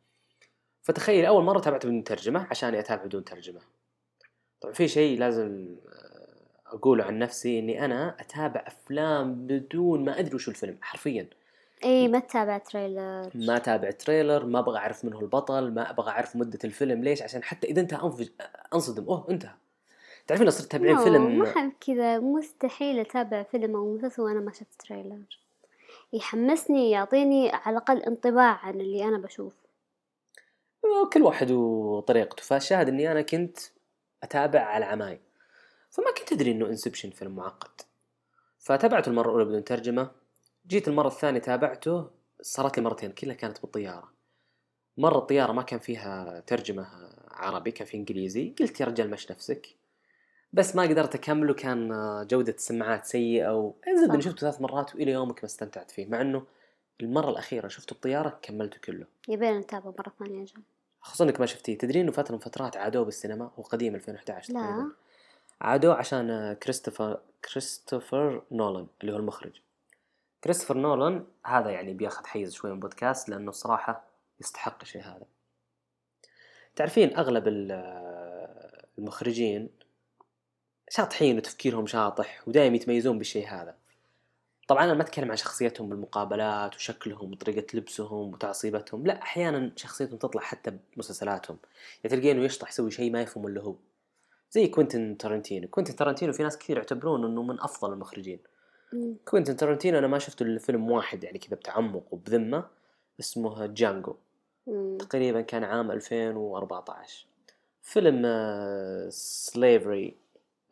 [0.87, 3.59] فتخيل أول مرة تابعت بدون ترجمة عشان أتابع بدون ترجمة.
[4.61, 10.35] طبعا في شيء لازم آه، أقوله عن نفسي إني أنا أتابع أفلام بدون ما أدري
[10.35, 11.27] وش الفيلم حرفيا.
[11.83, 13.29] اي ما تتابع تريلر.
[13.35, 17.21] ما تابع تريلر ما أبغى أعرف من هو البطل ما أبغى أعرف مدة الفيلم ليش
[17.21, 18.29] عشان حتى إذا انتهى أنفج...
[18.73, 19.53] أنصدم أوه انتهى.
[20.27, 24.51] تعرفين صرت تتابعين no، فيلم؟ ما أحب كذا مستحيل أتابع فيلم أو مسلسل وأنا ما
[24.51, 25.39] شفت تريلر.
[26.13, 29.66] يحمسني يعطيني على الأقل انطباع عن اللي أنا بشوفه.
[31.13, 32.43] كل واحد وطريقته.
[32.43, 33.57] فالشاهد إني أنا كنت
[34.23, 35.21] أتابع على عماي.
[35.89, 37.81] فما كنت أدري إنه إنسبشن فيلم معقد.
[38.59, 40.11] فتابعته المرة الأولى بدون ترجمة.
[40.67, 42.09] جيت المرة الثانية تابعته
[42.41, 44.11] صارت لي مرتين كلها كانت بالطيارة.
[44.97, 46.87] مرة الطيارة ما كان فيها ترجمة
[47.31, 48.55] عربي كان في إنجليزي.
[48.59, 49.67] قلت يا رجال مش نفسك.
[50.53, 51.89] بس ما قدرت أكمله كان
[52.29, 54.21] جودة السماعات سيئة وزبد اني.
[54.21, 56.05] شفته ثلاث مرات وإلى يومك ما استمتعت فيه.
[56.05, 56.45] مع إنه
[57.01, 59.05] المرة الأخيرة شفته بالطياره كملته كله.
[59.27, 60.61] يبين نتابع مرة ثانية أجل
[61.01, 61.77] خصوصا إنك ما شفتيه.
[61.77, 64.59] تدرين إنه فترة من فترات عادوه بالسينما؟ هو قديم 2011 لا.
[64.59, 64.91] تقريبا.
[65.61, 67.19] عادوه عشان كريستوفر
[67.51, 69.61] كريستوفر نولان اللي هو المخرج.
[70.43, 74.03] كريستوفر نولان هذا يعني بياخذ حيز شوي من بودكاست لأنه الصراحه
[74.39, 75.25] يستحق الشيء هذا.
[76.75, 79.69] تعرفين أغلب ال- المخرجين
[80.89, 83.75] شاطحين وتفكيرهم شاطح ودائما يتميزون بالشيء هذا.
[84.67, 90.41] طبعا أنا ما أتكلم عن شخصيتهم بالمقابلات وشكلهم وطريقة لبسهم وتعصيبتهم لا أحيانا شخصيتهم تطلع
[90.41, 91.57] حتى بمسلسلاتهم.
[92.03, 93.75] يعني تلقينه يشطح يسوي شيء ما يفهم الا هو.
[94.51, 98.39] زي كوينتن تارنتينو كوينتن تارنتينو في ناس كثير يعتبرون إنه من أفضل المخرجين.
[99.25, 102.67] كوينتن تارنتينو أنا ما شفت إلا فيلم واحد يعني كذا بتعمق وبذمة
[103.19, 104.15] اسمه جانجو.
[104.67, 104.97] مم.
[104.97, 107.27] تقريبا كان عام 2014
[107.81, 108.25] فيلم
[109.09, 110.17] slavery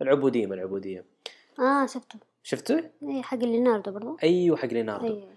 [0.02, 1.06] العبودية من العبودية؟
[1.60, 2.20] آه شفته.
[2.46, 4.18] شفته؟ اي حق ليناردو برضو.
[4.24, 5.28] أيوه حق ليناردو.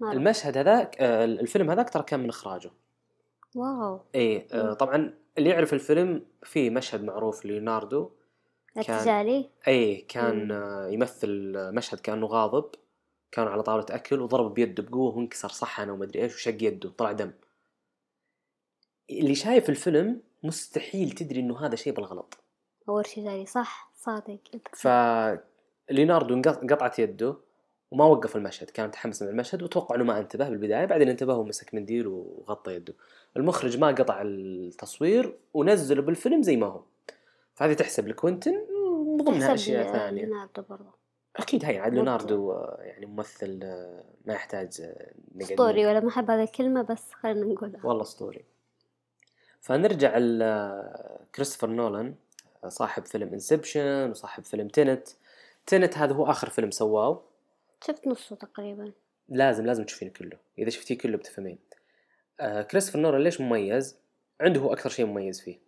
[0.00, 0.12] مرة.
[0.12, 2.70] المشهد هذاك آه، الفيلم هذاك ترى كان من إخراجه.
[3.54, 4.00] واو.
[4.14, 4.72] اي آه،.
[4.72, 8.10] طبعا اللي يعرف الفيلم في مشهد معروف ليوناردو
[8.76, 10.52] ارتجالي اي كان مم.
[10.52, 12.70] آه، يمثل مشهد كأنه غاضب.
[13.32, 17.32] كانوا على طاولة أكل وضرب بيده بقوة وانكسر صحنه ومدري إيش وشق يده طلع دم.
[19.10, 22.38] اللي شايف الفيلم مستحيل تدري إنه هذا شيء بالغلط.
[22.88, 24.40] هو ارتجالي صح صادق.
[24.72, 24.88] ف
[25.90, 27.36] ليوناردو انق- انقطعت يده
[27.90, 31.74] وما وقف المشهد كان متحمس من المشهد وتوقع إنه ما انتبه بالبداية بعدين انتبه ومسك
[31.74, 32.94] منديل وغطى يده.
[33.36, 36.82] المخرج ما قطع التصوير ونزله بالفيلم زي ما هو.
[37.54, 38.54] فهذه تحسب لكوينتن
[39.06, 40.24] من ضمنها أشياء ثانية.
[40.24, 40.90] ليناردو برضو.
[41.36, 41.94] أكيد هي عاد.
[41.94, 43.58] ليوناردو يعني ممثل
[44.24, 44.82] ما يحتاج
[45.42, 45.86] اسطوري.
[45.86, 47.86] ولا ما احب هذه الكلمة بس خلينا نقولها.
[47.86, 48.44] والله اسطوري
[49.60, 52.14] فنرجع لكريستوفر نولان
[52.68, 55.08] صاحب فيلم Inception وصاحب فيلم Tenet
[55.68, 57.24] Tenet هذا هو آخر فيلم سواه.
[57.86, 58.92] شفت نصه تقريبا.
[59.28, 60.38] لازم لازم تشوفين كله.
[60.58, 61.58] إذا شفتيه كله بتفهمين.
[62.40, 63.96] آه كريستوفر نولان ليش مميز؟
[64.40, 65.58] عنده هو أكثر شيء مميز فيه.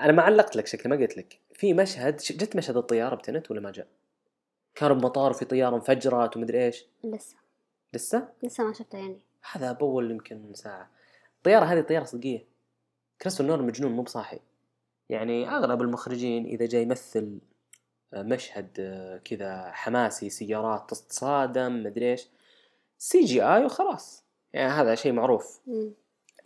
[0.00, 1.40] أنا ما علقت لك شكل ما قلت لك.
[1.54, 3.86] في مشهد جت مشهد الطيارة ب Tenet ولا ما جاء؟
[4.74, 6.86] كانوا بمطار وفي طيارة انفجرت ومدري إيش.
[7.04, 7.36] لسه.
[7.94, 9.20] لسه؟ لسه ما شفته يعني.
[9.52, 10.90] هذا بأول يمكن ساعة.
[11.36, 12.46] الطيارة هذه طيارة صدقية.
[13.22, 14.40] كريستوفر نولان مجنون مو بصاحي.
[15.08, 17.38] يعني أغلب المخرجين إذا جاي يمثل
[18.12, 22.28] مشهد آه، كذا حماسي سيارات تصادم مدري إيش.
[22.98, 24.24] CGI وخلاص.
[24.52, 25.60] يعني هذا شيء معروف.
[25.66, 25.92] مم.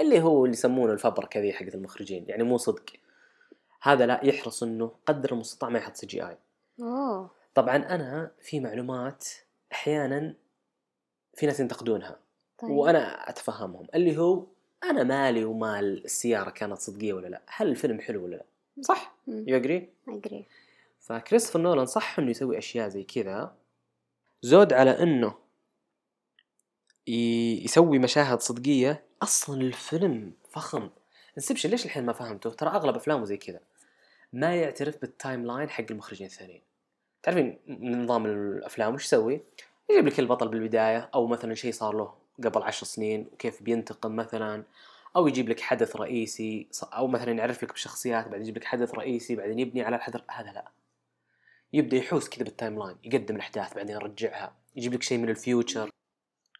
[0.00, 2.24] اللي هو اللي يسمونه الفبركه ذي حقت المخرجين.
[2.28, 2.84] يعني مو صدق.
[3.82, 6.36] هذا لا يحرص إنه قدر المستطاع ما يحط CGI.
[6.80, 7.30] أوه.
[7.54, 9.24] طبعا أنا في معلومات
[9.72, 10.34] أحيانا
[11.34, 12.18] في ناس ينتقدونها.
[12.58, 12.70] طيب.
[12.70, 13.86] وأنا أتفهمهم.
[13.94, 14.44] اللي هو
[14.84, 18.44] أنا مالي ومال السيارة كانت صدقية ولا لا؟ هل الفيلم حلو ولا لا؟
[18.80, 19.14] صح.
[19.28, 20.46] you agree agree
[21.02, 23.56] فكريستوفر نولان صح إنه يسوي أشياء زي كذا.
[24.42, 25.34] زود على إنه
[27.64, 29.04] يسوي مشاهد صدقية.
[29.22, 30.90] أصلا الفيلم فخم.
[31.38, 33.60] Inception ليش الحين ما فهمته؟ ترى أغلب أفلامه زي كذا.
[34.32, 36.62] ما يعترف بال timeline حق المخرجين الثانيين.
[37.22, 39.40] تعرفين نظام الأفلام وش يسوي؟
[39.90, 44.64] يجيب لك البطل بالبداية أو مثلا شيء صار له قبل عشر سنين وكيف بينتقم مثلا.
[45.16, 49.36] أو يجيب لك حدث رئيسي أو مثلا يعرف لك بشخصيات بعدين يجيب لك حدث رئيسي
[49.36, 50.20] بعدين يبني على الحدث.
[50.30, 50.81] هذا لا.
[51.72, 55.90] يبدأ يحوس كذا بال timeline يقدم الأحداث بعدين يرجعها يجيب لك شيء من ال future.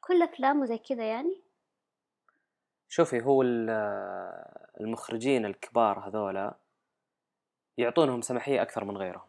[0.01, 1.43] كل افلامه زي كذا يعني؟
[2.89, 3.71] شوفي هو ال-
[4.81, 6.57] المخرجين الكبار هذولا
[7.79, 9.29] يعطونهم سماحية أكثر من غيرهم.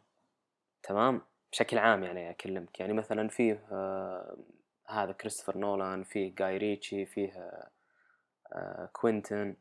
[0.84, 2.80] تمام؟ بشكل عام يعني أكلمك.
[2.80, 4.38] يعني مثلا فيه آه،
[4.88, 7.70] هذا كريستوفر نولان فيه جاي ريتشي فيه آه،
[8.54, 9.56] آه، كوينتن.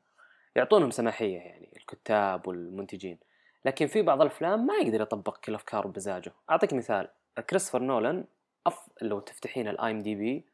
[0.57, 3.19] يعطونهم سماحية يعني الكتاب والمنتجين.
[3.64, 7.09] لكن في بعض الأفلام ما يقدر يطبق كل أفكاره بمزاجه أعطيك مثال
[7.51, 8.25] كريستوفر نولان
[8.66, 8.88] أف...
[9.03, 10.45] لو تفتحين ال IMDb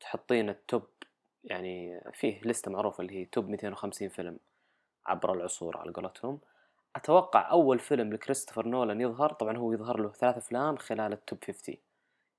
[0.00, 0.82] تحطين ال top
[1.44, 4.38] يعني فيه لستة معروفة اللي هي top 250 فيلم
[5.06, 6.38] عبر العصور على قولتهم
[6.96, 11.44] أتوقع أول فيلم لكريستوفر نولان يظهر طبعا هو يظهر له ثلاث أفلام خلال ال top
[11.44, 11.76] 50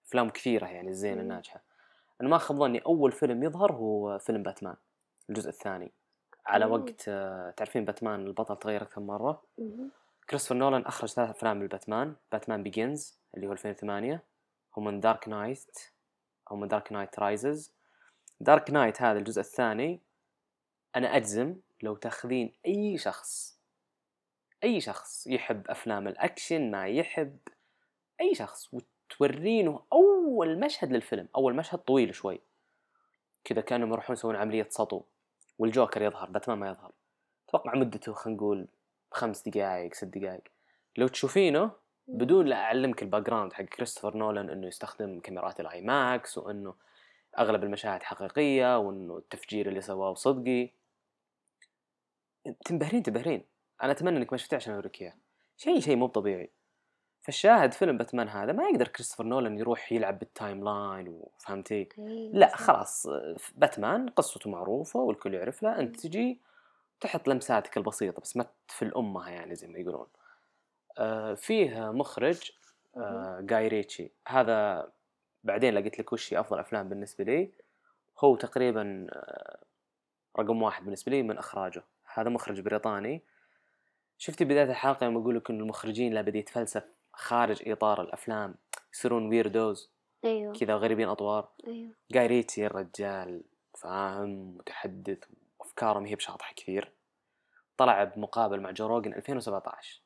[0.07, 1.21] أفلام كثيرة يعني الزينه.
[1.21, 1.61] الناجحه
[2.21, 4.75] أنا ما خاب ظني أول فيلم يظهر هو فيلم باتمان
[5.29, 5.91] الجزء الثاني
[6.45, 6.65] على.
[6.65, 7.01] وقت
[7.57, 9.41] تعرفين باتمان البطل تغير أكثر من مره.
[10.29, 12.15] كريستوفر نولان أخرج ثلاث أفلام لباتمان.
[12.31, 14.23] باتمان Begins اللي هو 2008
[14.77, 15.79] هو من Dark Knight
[16.51, 17.73] أو من Dark Knight Rises
[18.39, 20.01] Dark Knight هذا الجزء الثاني.
[20.95, 23.59] أنا أجزم لو تاخذين أي شخص
[24.63, 27.37] أي شخص يحب أفلام الأكشن ما يحب
[28.21, 32.39] أي شخص وتورينه أول مشهد للفيلم أول مشهد طويل شوي.
[33.43, 35.03] كذا كأنهم يروحون يسوون عملية سطو
[35.59, 36.91] والجوكر يظهر باتمان ما يظهر.
[37.49, 38.67] أتوقع مدته خلينا نقول
[39.11, 40.41] خمس دقائق ست دقائق
[40.97, 41.71] لو تشوفينه
[42.07, 46.73] بدون لا أعلمك ال background حق كريستوفر نولان إنه يستخدم كاميرات ال IMAX وإنه
[47.39, 50.69] أغلب المشاهد حقيقية وإنه التفجير اللي سواه صدقي.
[52.65, 53.43] تنبهرين تنبهرين.
[53.83, 55.13] أنا أتمنى إنك ما شفتيه عشان أوريك إياه.
[55.57, 56.51] شيء شيء مو طبيعي.
[57.21, 62.31] فالشاهد فيلم باتمان هذا ما يقدر كريستوفر نولان يروح يلعب بال timeline وفهمتي؟ okay.
[62.33, 63.07] لا خلاص.
[63.55, 66.01] باتمان قصته معروفة والكل يعرف له أنت مم.
[66.01, 66.41] تجي
[66.99, 70.07] تحط لمساتك البسيطة بس ما في أمها يعني زي ما يقولون.
[70.97, 72.51] آه فيه مخرج
[72.97, 74.11] آه جاي ريتشي.
[74.27, 74.91] هذا
[75.43, 77.51] بعدين لقيت لك وش هي أفضل أفلام بالنسبة لي.
[78.19, 79.59] هو تقريبا آه
[80.39, 81.83] رقم واحد بالنسبة لي من إخراجه.
[82.13, 83.21] هذا مخرج بريطاني.
[84.17, 86.83] شفتي بداية الحلقة يوم أقول لك إن المخرجين لا بدي يتفلسف
[87.13, 88.55] خارج إطار الأفلام
[88.93, 89.89] يصيرون weirdos
[90.25, 90.53] أيوه.
[90.53, 91.49] كذا غريبين أطوار.
[91.67, 91.91] أيوه.
[92.11, 93.41] جاي ريتشي الرجال
[93.73, 95.17] فاهم متحدث
[95.77, 96.91] وافكاره ما هي بشاطحة كثير.
[97.77, 100.01] طلع بمقابلة مع جو روجن 2017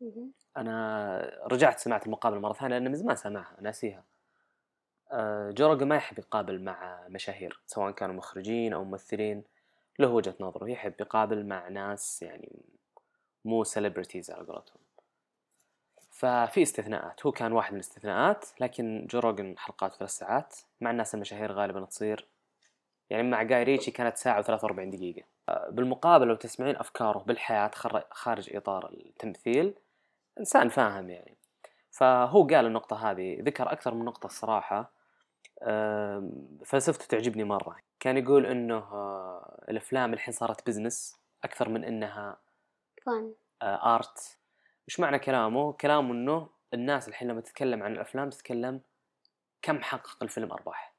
[0.00, 0.32] مهم.
[0.56, 4.04] أنا رجعت سمعت المقابلة مرة ثانية لأن من زمان سامعها ناسيها.
[5.12, 9.44] آه، جو روجن ما يحب يقابل مع مشاهير سواء كانوا مخرجين أو ممثلين.
[9.98, 12.62] له وجهة نظره يحب يقابل مع ناس يعني
[13.44, 14.80] مو celebrities على قولتهم.
[16.10, 20.56] ففي استثناءات هو كان واحد من الاستثناءات لكن جو روجن حلقاته ثلاث ساعات.
[20.80, 22.33] مع الناس المشاهير غالبا تصير
[23.10, 25.22] يعني مع جاي ريتشي كانت ساعة و43 دقيقة.
[25.48, 27.70] آه، بالمقابل لو تسمعين أفكاره بالحياة
[28.10, 29.74] خارج إطار التمثيل
[30.40, 31.36] إنسان فاهم يعني.
[31.90, 34.92] فهو قال النقطة هذه ذكر أكثر من نقطة الصراحة.
[36.64, 37.76] فلسفته تعجبني مرة.
[38.00, 42.36] كان يقول إنه آه، الأفلام الحين صارت business أكثر من إنها
[43.06, 43.34] فن.
[43.62, 44.38] آه، art
[44.88, 48.80] وش معنى كلامه؟ كلامه إنه الناس الحين لما تتكلم عن الأفلام تتكلم
[49.62, 50.94] كم حقق الفيلم أرباح.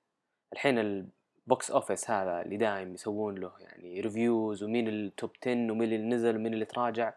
[0.53, 1.09] الحين
[1.45, 5.93] ال box office هذا اللي دايم يسوون له يعني reviews ومين ال top 10 ومين
[5.93, 7.13] اللي نزل ومين اللي تراجع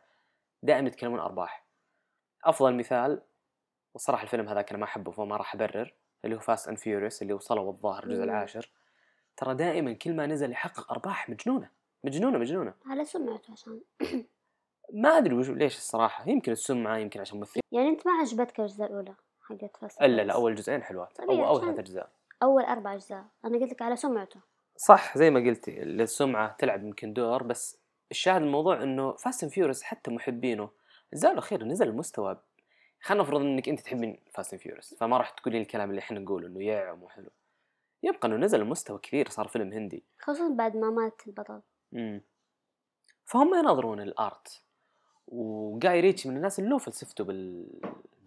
[0.63, 1.65] دائما يتكلمون أرباح.
[2.45, 3.23] أفضل مثال
[3.95, 7.33] والصراحه الفيلم هذاك أنا ما أحبه فما راح أبرر اللي هو Fast and Furious اللي
[7.33, 8.25] وصلوا الظاهر الجزء.
[8.25, 8.71] العاشر.
[9.37, 11.71] ترى دائما كل ما نزل يحقق أرباح مجنونة
[12.05, 12.75] مجنونة مجنونة.
[12.87, 13.81] على سمعته عشان
[15.03, 18.91] ما أدري وش ليش الصراحة يمكن السمعة يمكن عشان ممثل يعني أنت ما عجبتك الأجزاء
[18.91, 22.18] الأولى حقت Fast ولا لا أول جزئين حلوات أو أول ثلاث أجزاء.
[22.43, 23.25] أول أربع أجزاء.
[23.45, 24.41] أنا قلت لك على سمعته.
[24.77, 27.79] صح زي ما قلتي السمعة تلعب يمكن دور بس
[28.11, 30.71] الشاهد الموضوع إنه Fast and Furious حتى محبينه
[31.13, 32.41] الجزء الاخير نزل المستوى
[33.01, 36.47] خلينا نفرض إنك أنت تحبين Fast and Furious فما راح تقولين الكلام اللي إحنا نقوله
[36.47, 37.31] إنه يا مو حلو
[38.03, 40.05] يبقى إنه نزل المستوى كثير صار فيلم هندي.
[40.19, 41.63] خصوصا بعد ما مات البطل.
[41.95, 42.23] امم
[43.25, 44.63] فهم يناظرون الأرت.
[45.27, 47.67] وجاي ريتشي من الناس اللي له فلسفته بال...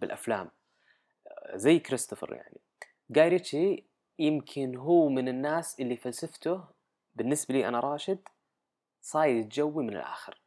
[0.00, 0.50] بالأفلام.
[1.54, 2.60] زي كريستوفر يعني.
[3.10, 3.84] جاي ريتشي
[4.18, 6.64] يمكن هو من الناس اللي فلسفته
[7.14, 8.28] بالنسبة لي أنا راشد
[9.00, 10.40] صاير يتجوي من الآخر.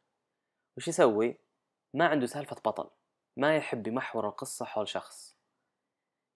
[0.76, 1.36] وش يسوي؟
[1.94, 2.90] ما عنده سالفة بطل
[3.36, 5.36] ما يحب يمحور القصة حول شخص.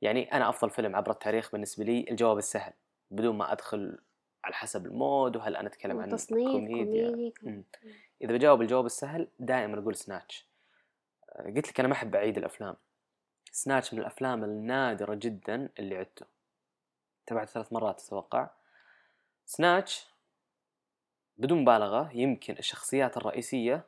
[0.02, 2.72] يعني أنا أفضل فيلم عبر التاريخ بالنسبة لي الجواب السهل
[3.10, 3.98] بدون ما أدخل
[4.44, 7.32] على حسب ال mood وهل أنا أتكلم عن كوميديا.
[8.22, 10.46] إذا بجاوب الجواب السهل دائما أقول Snatch.
[11.56, 12.76] قلت لك أنا ما أحب أعيد الأفلام.
[13.52, 16.26] Snatch من الأفلام النادرة جدا اللي عدته.
[17.30, 18.48] تابعت ثلاث مرات أتوقع.
[19.46, 20.06] Snatch
[21.36, 23.84] بدون مبالغة يمكن الشخصيات الرئيسية.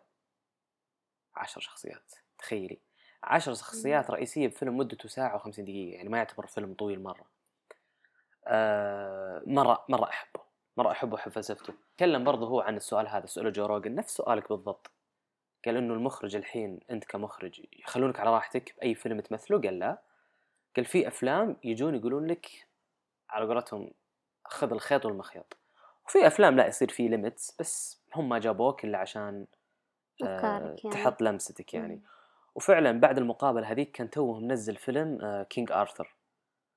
[1.36, 2.78] عشر شخصيات تخيلي.
[3.22, 7.24] عشر شخصيات رئيسية بفيلم مدته ساعة و50 دقيقة يعني ما يعتبر فيلم طويل مرة.
[8.46, 10.40] آه مرة مرة أحبه
[10.76, 11.74] مرة أحبه واحب فلسفته.
[11.96, 14.90] تكلم برضه هو عن السؤال هذا سؤال جو روجن نفس سؤالك بالضبط.
[15.64, 20.02] قال إنه المخرج الحين أنت كمخرج يخلونك على راحتك بأي فيلم تمثله؟ قال لا.
[20.76, 22.71] قال في أفلام يجون يقولون لك
[23.32, 23.90] على قولتهم
[24.44, 25.56] خذ الخيط والمخيط.
[26.06, 29.46] وفي أفلام لا يصير في limits بس هم ما جابوك إلا عشان
[30.24, 30.94] آه، يعني.
[30.94, 31.94] تحط لمستك يعني.
[31.94, 32.02] مم.
[32.54, 36.14] وفعلا بعد المقابلة هذيك كان توه منزل فيلم آه، King Arthur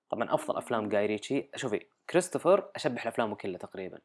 [0.09, 3.99] طبعا أفضل أفلام جاي ريتشي شوفي كريستوفر اشبح أفلامه كلها تقريبا.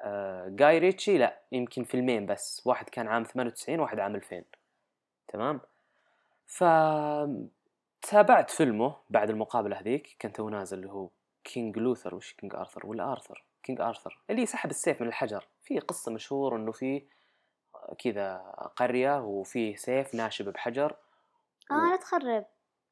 [0.00, 2.62] آه، جاي ريتشي لا يمكن فيلمين بس.
[2.64, 4.44] واحد كان عام 98 واحد عام 2000
[5.28, 5.60] تمام؟
[6.46, 6.64] ف
[8.02, 11.08] تابعت فيلمه بعد المقابلة هذيك كان تو نازل اللي هو
[11.46, 14.18] King Luther وش King Arthur؟ ولا Arthur؟ King Arthur.
[14.30, 15.48] اللي سحب السيف من الحجر.
[15.62, 17.02] في قصة مشهور إنه في
[17.98, 18.36] كذا
[18.76, 20.96] قرية وفي سيف ناشب بحجر.
[21.70, 22.44] آه لا تخرب.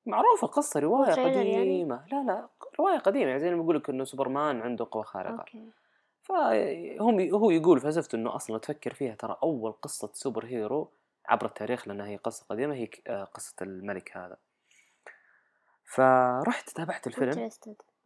[0.07, 2.05] معروفة قصة رواية يعني؟ قديمة.
[2.13, 2.49] لا لا
[2.81, 3.27] رواية قديمة.
[3.27, 5.45] يعني زي ما يقول لك إنه سوبرمان عنده قوة خارقة.
[6.23, 9.15] فهم هو يقول فلسفته إنه أصلا تفكر فيها.
[9.15, 10.91] ترى أول قصة superhero
[11.27, 14.37] عبر التاريخ لانها هي قصة قديمة هي آه، قصة الملك هذا.
[15.85, 17.51] فرحت تابعت الفيلم.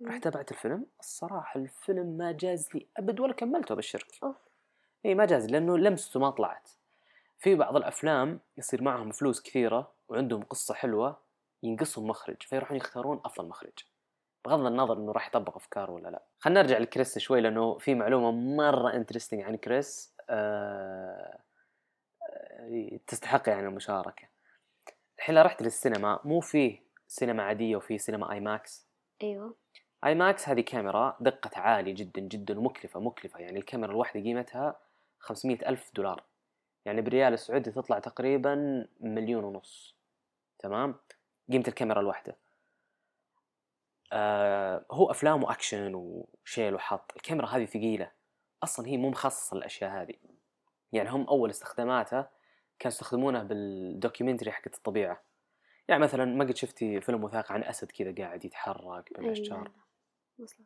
[0.06, 0.87] رحت تابعت الفيلم.
[1.00, 3.76] الصراحة الفيلم ما جاز لي أبد ولا كملته
[4.22, 4.37] أوف.
[5.06, 6.70] إي ما جاز لأنه لمسته ما طلعت.
[7.38, 11.16] في بعض الأفلام يصير معهم فلوس كثيرة وعندهم قصة حلوة
[11.62, 13.84] ينقصهم مخرج فيروحون يختارون أفضل مخرج.
[14.44, 16.22] بغض النظر إنه راح يطبق أفكاره ولا لا.
[16.38, 20.14] خلينا نرجع لكريس شوي لأنه في معلومة مرة interesting عن كريس.
[20.30, 21.38] آه
[22.30, 24.28] آه، تستحق يعني المشاركة.
[25.18, 28.88] الحين رحت للسينما مو فيه سينما عادية وفي سينما IMAX
[29.22, 29.54] أيوه.
[30.05, 33.40] IMAX هذه كاميرا دقة عالية جدا جدا ومكلفة مكلفة.
[33.40, 34.80] يعني الكاميرا الواحدة قيمتها
[35.18, 36.24] 500 ألف دولار.
[36.84, 39.96] يعني بالريال السعودي تطلع تقريبا مليون ونص.
[40.58, 40.94] تمام؟
[41.52, 42.37] قيمة الكاميرا الواحدة.
[44.12, 47.12] آه هو أفلامه أكشن وشيل وحط.
[47.16, 48.12] الكاميرا هذه ثقيلة.
[48.62, 50.14] أصلا هي مو مخصصة للأشياء هذه.
[50.92, 52.30] يعني هم أول استخداماتها
[52.78, 55.22] كانوا يستخدمونها بال documentary حقت الطبيعة.
[55.88, 59.32] يعني مثلا ما قد شفتي فيلم وثائقي عن أسد كذا قاعد يتحرك بين أي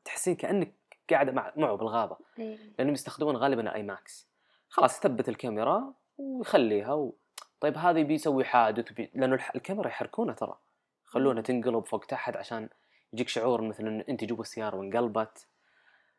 [0.04, 0.72] تحسين كأنك
[1.10, 2.16] قاعدة مع معه بالغابة.
[2.38, 4.28] اي لأنهم يستخدمون غالبا الاي ماكس.
[4.68, 7.14] خلاص يثبت الكاميرا ويخليها و...
[7.60, 9.10] طيب هذا بيسوي حادث بي...
[9.14, 9.38] لأنه.
[9.54, 10.58] الكاميرا يحركونها ترى.
[11.06, 12.68] يخلونها تنقلب فوق تحت عشان
[13.12, 15.46] يجيك شعور مثلا أنت جوا السيارة وانقلبت.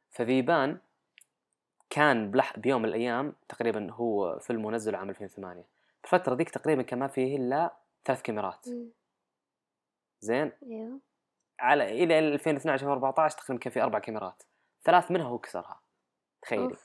[0.09, 0.77] فذيبان
[1.89, 2.59] كان بلح...
[2.59, 5.63] بيوم من الأيام تقريبا هو فيلم منزل عام 2008
[6.03, 7.73] الفترة ذيك تقريبا كان ما فيه إلا
[8.05, 8.65] ثلاث كاميرات.
[10.21, 10.99] زين؟ أيوه
[11.63, 14.43] على إلى 2012 2014 تقريبا كان في أربع كاميرات.
[14.83, 15.79] ثلاث منها هو كسرها.
[16.41, 16.75] تخيلي.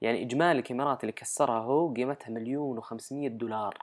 [0.00, 3.78] يعني إجمالي الكاميرات اللي كسرها هو قيمتها مليون و500 دولار.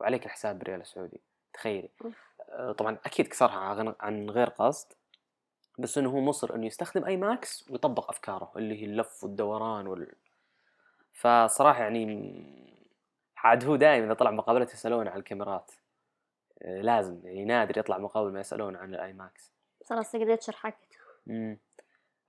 [0.00, 1.20] وعليك الحساب بالريال السعودي.
[1.52, 1.88] تخيلي.
[2.50, 4.92] آه، طبعا أكيد كسرها عن- غير قصد.
[5.78, 10.14] بس إنه هو مصر إنه يستخدم أي ماكس ويطبق أفكاره اللي هي اللف والدوران وال
[11.12, 12.06] فصراحة يعني
[13.36, 15.70] عاد هو دائما إذا طلع مقابلات يسألون عن الكاميرات.
[16.62, 17.20] آه، لازم.
[17.24, 19.55] يعني نادر يطلع مقابل ما يسألون عن ال IMAX.
[19.86, 21.58] خلاص signature حقته مم.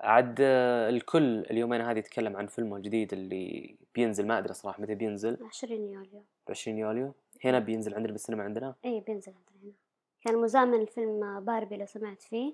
[0.01, 4.95] عاد آه، الكل اليومين هذه يتكلم عن فيلمه الجديد اللي بينزل ما أدري صراحة متى
[4.95, 5.37] بينزل.
[5.45, 6.23] 20 يوليو.
[6.47, 7.13] ب 20 يوليو؟
[7.45, 9.73] هنا بينزل عندنا بالسينما عندنا؟ اي بينزل عندنا هنا.
[10.21, 12.53] كان مزامن الفيلم باربي لو سمعت فيه.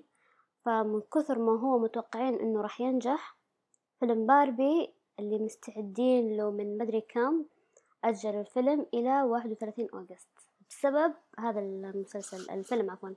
[0.64, 3.36] فمن كثر ما هو متوقعين إنه راح ينجح
[4.00, 7.44] فيلم باربي اللي مستعدين له من مدري كم
[8.04, 13.10] أجلوا الفيلم إلى 31 أغسطس بسبب هذا المسلسل الفيلم عفوا.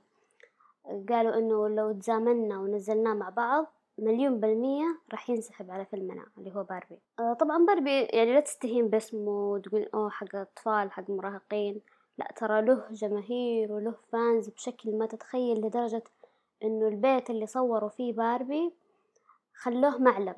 [1.08, 3.66] قالوا إنه لو تزامنا ونزلناه مع بعض
[3.98, 6.98] مليون بالمية راح ينسحب على فيلمنا اللي هو باربي.
[7.18, 11.80] آه طبعا باربي يعني لا تستهين باسمه وتقول أوه حق أطفال حق مراهقين.
[12.18, 16.02] لا ترى له جماهير وله فانز بشكل ما تتخيل لدرجة
[16.64, 18.72] إنه البيت اللي صوروا فيه باربي
[19.54, 20.36] خلوه معلم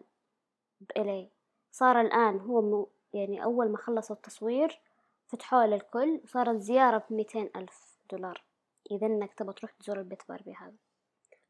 [0.81, 1.29] بإلي
[1.73, 4.81] صار الآن هو مو يعني أول ما خلصوا التصوير
[5.27, 8.43] فتحوه للكل وصارت زيارة بميتين ألف دولار.
[8.91, 10.77] إذا إنك تبغى تروح تزور البيت باربي هذا.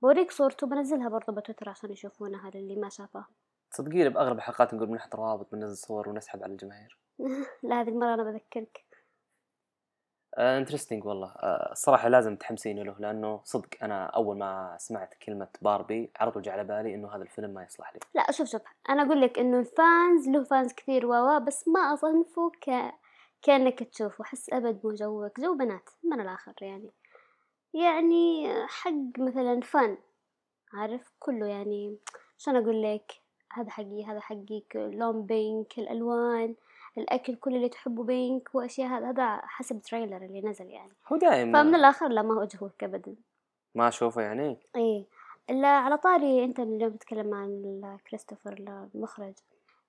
[0.03, 3.29] بوريك صورته بنزلها برضه بتويتر عشان يشوفونها للي ما شافها.
[3.71, 6.99] تصدقيني باغلب الحلقات نقول بنحط روابط بننزل صور ونسحب على الجماهير.
[7.63, 8.85] لا هذه المرة أنا بذكرك.
[10.39, 11.29] interesting والله.
[11.29, 16.43] آه، الصراحه لازم تحمسيني له لأنه صدق أنا أول ما سمعت كلمة باربي على طول
[16.43, 18.01] جاء على بالي إنه هذا الفيلم ما يصلح لي.
[18.15, 18.63] لا شوف شوف.
[18.89, 22.95] أنا أقول لك إنه ال fans له fans كثير واوا بس ما أصنفه ك
[23.43, 24.25] كأنك تشوفه.
[24.25, 25.41] أحس أبد مو جوك.
[25.41, 26.91] جو بنات من الآخر يعني.
[27.75, 29.97] يعني حق مثلا فن
[30.73, 31.97] عارف؟ كله يعني
[32.39, 33.13] عشان أقول لك؟
[33.53, 36.55] هذا حقي هذا حقك لون pink الألوان
[36.99, 40.93] الأكل كل اللي تحبه بينك وأشياء هذا هذا حسب تريلر اللي نزل يعني.
[41.13, 43.17] هو دائما فمن الآخر لا ما هو جوك أبدا.
[43.75, 45.05] ما أشوفه يعني؟ إيه.
[45.51, 48.53] إلا على طاري أنت من اليوم تتكلم عن كريستوفر
[48.95, 49.35] المخرج.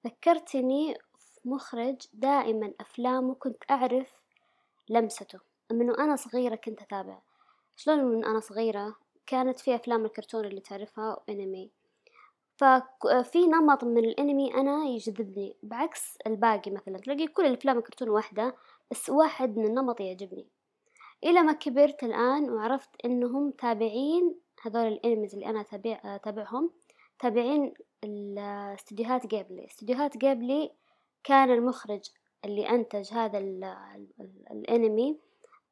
[0.05, 4.07] ذكرتني في مخرج دائما أفلامه كنت أعرف
[4.89, 5.39] لمسته.
[5.71, 7.17] من أنا صغيرة كنت أتابع.
[7.81, 8.95] شلون من أنا صغيرة
[9.27, 11.71] كانت في أفلام الكرتون اللي تعرفها وانمي
[12.57, 16.97] ففي نمط من الأنمي أنا يجذبني بعكس الباقي مثلا.
[16.97, 18.55] تلاقي كل الأفلام الكرتون واحدة
[18.91, 20.47] بس واحد من النمط يعجبني.
[21.23, 26.71] إلى ما كبرت الآن وعرفت إنهم تابعين هذول الأنميز اللي أنا تابع أتابعهم
[27.19, 27.73] تابعين
[28.03, 30.71] الاستديوهات جابلي استديوهات جابلي
[31.23, 32.09] كان المخرج
[32.45, 33.63] اللي أنتج هذا ال
[34.19, 35.19] ال الأنمي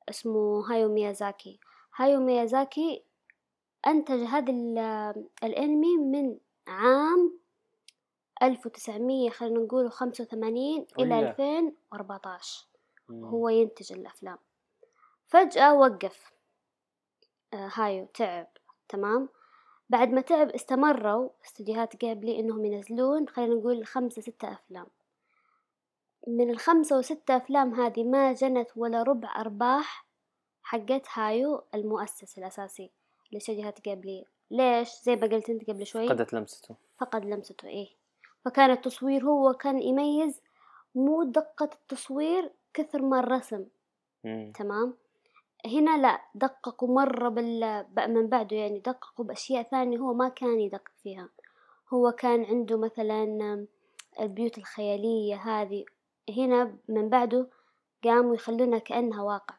[0.09, 1.59] اسمه هايو ميازاكي.
[1.95, 3.03] هايو ميازاكي
[3.87, 6.37] أنتج هذا ال- الأنمي من
[6.67, 7.39] عام
[8.43, 11.19] ألف وتسعمية خلينا نقول خمسة وثمانين إلى.
[11.29, 11.75] ألفين
[13.09, 13.25] مم.
[13.25, 14.37] هو ينتج الأفلام.
[15.27, 16.31] فجأة وقف.
[17.53, 18.47] آه هايو تعب.
[18.89, 19.29] تمام؟
[19.89, 24.87] بعد ما تعب استمروا استديوهات جابلي إنهم ينزلون خلينا نقول خمسة ستة أفلام.
[26.27, 30.05] من الخمسة وستة أفلام هذه ما جنت ولا ربع أرباح
[30.69, 32.91] حقت هايو المؤسس الأساسي
[33.31, 34.25] لاستديوهات جابلي.
[34.51, 36.07] ليش؟ زي ما قلت أنت قبل شوي.
[36.07, 36.75] قدت لمسته.
[36.99, 37.87] فقد لمسته إيه.
[38.45, 40.41] فكان التصوير هو كان يميز
[40.95, 43.65] مو دقة التصوير كثر ما الرسم.
[44.23, 44.51] مم.
[44.55, 44.93] تمام؟
[45.65, 47.85] هنا لا دققوا مرة بال...
[48.07, 51.29] من بعده يعني دققوا بأشياء ثانية هو ما كان يدقق فيها.
[51.93, 53.65] هو كان عنده مثلا
[54.19, 55.85] البيوت الخيالية هذه.
[56.37, 57.47] هنا من بعده
[58.03, 59.58] قاموا يخلونها كأنها واقع.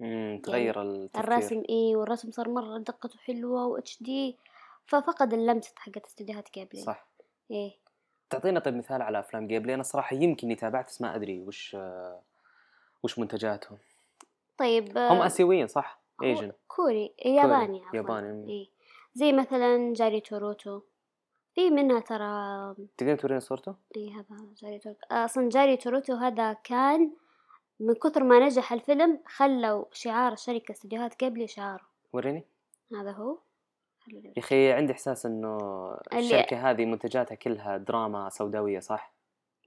[0.00, 0.40] مم.
[0.44, 1.24] تغير التفكير.
[1.24, 4.36] الرسم إيه والرسم صار مرة دقته حلوة و HD
[4.86, 7.06] ففقد اللمسة حقت استديوهات جيبلي صح.
[7.50, 7.72] إيه.
[8.30, 11.74] تعطينا طيب مثال على أفلام جيبلي أنا صراحة يمكن إني تابعت بس ما أدري وش
[11.74, 12.20] آه،
[13.02, 13.78] وش منتجاتهم.
[14.58, 17.96] طيب هم آسيويين صح؟ Asian كوري ياباني عفوا.
[17.96, 18.50] ياباني.
[18.52, 18.68] إيه.
[19.14, 20.80] زي مثلا جاري توتورو
[21.54, 27.10] في منها ترى تقدر تورينا صورته؟ اي هذا جاري توتورو أصلا جاري توتورو هذا كان
[27.80, 31.84] من كثر ما نجح الفيلم خلوا شعار شركة استديوهات غيبلي شعاره.
[32.12, 32.44] وريني.
[33.00, 33.38] هذا هو.
[34.08, 35.58] يا أخي عندي إحساس إنه
[36.14, 39.12] الشركة هذه منتجاتها كلها دراما سوداوية صح؟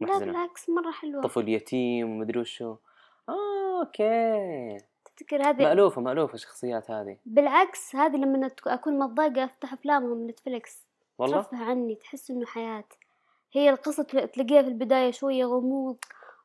[0.02, 0.26] لا محزنة.
[0.26, 1.22] بالعكس مرة حلوة.
[1.22, 2.76] طفل يتيم ومدري وشو.
[3.30, 4.78] آه أوكي.
[5.06, 7.18] تفتكر هذه؟ مألوفة مألوفة الشخصيات هذه.
[7.26, 10.84] بالعكس هذه لما أكون متضايقة أفتح أفلامهم نتفليكس.
[11.18, 12.84] والله؟ ترفه عني تحس إنه حياة.
[13.54, 15.98] هي القصة تل- تلاقيها في البداية شوية غموض.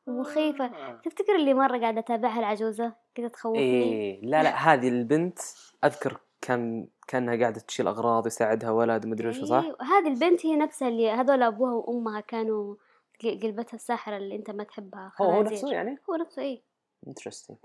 [0.09, 1.01] ومخيفة آه.
[1.05, 5.39] تفتكر اللي مرة قاعدة أتابعها العجوزة كذا تخوفني إيه لا لا هذه البنت
[5.83, 10.55] أذكر كان كأنها قاعدة تشيل أغراض يساعدها ولد مدري وشو صح؟ أيوة، هذه البنت هي
[10.55, 12.75] نفسها اللي هذول أبوها وأمها كانوا
[13.23, 15.41] قل- قلبتها الساحرة اللي أنت ما تحبها هو هو.
[15.41, 16.61] نفسه يعني؟ هو نفسه إيه
[17.07, 17.57] interesting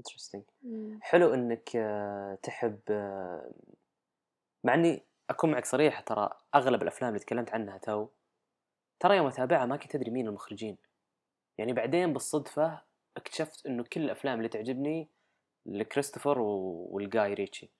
[0.00, 0.98] interesting مم.
[1.02, 3.50] حلو إنك آه، تحب آه،
[4.64, 8.06] مع إني أكون معك صريح ترى أغلب الأفلام اللي تكلمت عنها تو
[9.00, 10.76] ترى يوم أتابعها ما كنت أدري مين المخرجين
[11.58, 12.82] يعني بعدين بالصدفة
[13.16, 15.08] اكتشفت إنه كل الأفلام اللي تعجبني
[15.66, 17.70] لكريستوفر ولجاي ريتشي.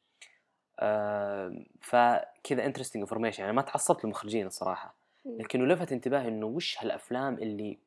[1.80, 4.94] فكذا interesting information يعني ما تعصبت للمخرجين الصراحة.
[5.24, 5.38] مم.
[5.40, 7.78] لكنه لفت انتباهي إنه وش هالأفلام اللي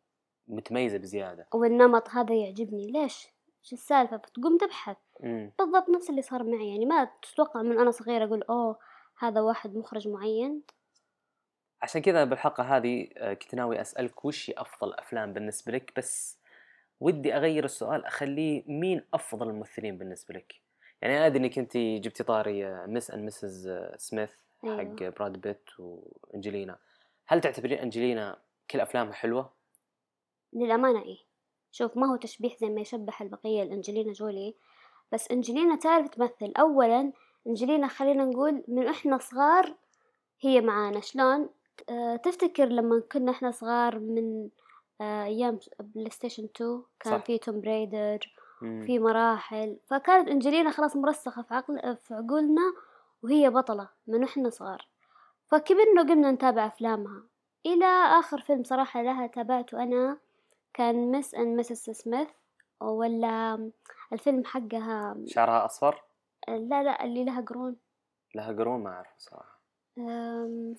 [0.48, 1.48] متميزة بزيادة.
[1.54, 2.92] والنمط هذا يعجبني.
[2.92, 3.28] ليش؟
[3.64, 4.98] شو السالفة؟ بتقوم تبحث.
[5.24, 6.70] امم بالضبط نفس اللي صار معي.
[6.70, 8.80] يعني ما تتوقع من أنا صغيرة أقول أوه
[9.20, 10.62] هذا واحد مخرج معين.
[11.82, 16.40] عشان كذا بالحلقة هذه آه، كنت ناوي أسألك وش هي أفضل أفلام بالنسبة لك؟ بس
[17.00, 20.56] ودي أغير السؤال أخليه مين أفضل الممثلين بالنسبة لك؟
[21.02, 24.32] يعني أنا أدري إنك أنت جبتي طاري مس اند مسز سميث
[24.64, 25.04] حق.
[25.04, 26.78] براد بيت وأنجلينا.
[27.28, 28.38] هل تعتبرين أنجلينا
[28.72, 29.54] كل أفلامها حلوة؟
[30.54, 31.18] للأمانة إيه.
[31.72, 34.56] شوف ما هو تشبيح زي ما يشبح البقية لأنجلينا جولي.
[35.12, 36.54] بس أنجلينا تعرف تمثل.
[36.60, 37.12] أولا
[37.48, 39.76] أنجلينا خلينا نقول من إحنا صغار
[40.42, 41.00] هي معانا.
[41.00, 41.50] شلون؟ آه،
[42.24, 44.50] تفتكر لما كنا إحنا صغار من
[45.02, 47.26] آه، أيام بلاي ستيشن 2 كان صح.
[47.26, 48.20] في Tomb Raider.
[48.86, 52.62] في مراحل فكانت أنجلينا خلاص مرسخة في عقل في عقولنا
[53.24, 54.88] وهي بطلة من إحنا صغار.
[55.52, 57.24] فكبرنا وقمنا نتابع أفلامها.
[57.66, 57.86] إلى
[58.20, 60.18] آخر فيلم صراحة لها تابعته أنا
[60.74, 62.28] كان مس أند مسز سميث
[62.82, 63.70] ولا
[64.14, 66.04] الفيلم حقها شعرها أصفر؟
[66.48, 67.76] لا لا اللي لها قرون.
[68.36, 69.51] لها قرون ما أعرف صراحة.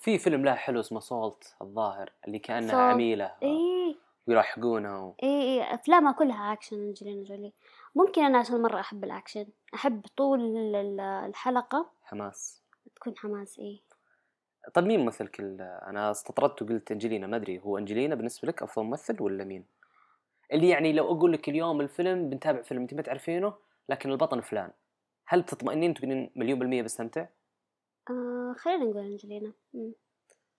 [0.01, 2.93] في فيلم لها حلو اسمه سولت الظاهر اللي كانها Salt.
[2.93, 3.33] عميلة.
[3.43, 3.95] إيه.
[4.27, 5.15] ويلاحقونها و...
[5.23, 5.75] إيه إيه.
[5.75, 7.53] أفلامها كلها أكشن أنجلينا جولي
[7.95, 11.91] ممكن أنا عشان مرة أحب الأكشن أحب طول ال- ال- الحلقة.
[12.03, 12.63] حماس.
[12.97, 13.81] تكون حماس إيه.
[14.75, 17.59] طيب مين ممثلك أنا استطردت وقلت انجلينا ما أدري.
[17.59, 19.65] هو انجلينا بالنسبة لك أفضل ممثل ولا مين؟
[20.53, 23.55] اللي يعني لو أقول لك اليوم الفيلم بنتابع فيلم أنت ما تعرفينه
[23.89, 24.71] لكن البطل فلان.
[25.27, 27.27] هل بتطمئنين تقولين مليون بالمية بستمتع؟
[28.11, 29.53] آه خلينا نقول أنجلينا.
[29.74, 29.92] مم.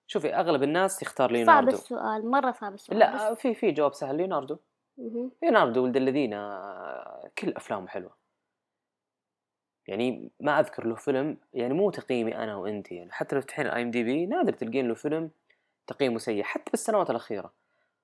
[0.08, 1.70] شوفي أغلب الناس يختار صعب ليوناردو.
[1.78, 4.58] السؤال مرة صعب السؤال لا بس- في في جواب سهل ليوناردو.
[5.44, 8.16] ليوناردو ولد الذين آه، كل أفلامه حلوة.
[9.88, 13.82] يعني ما أذكر له فيلم يعني مو تقييمي أنا وأنت يعني حتى لو تفتحين ال
[13.82, 15.32] IMDb نادر تلقين له فيلم
[15.88, 17.54] تقييمه سيء حتى بالسنوات الأخيرة.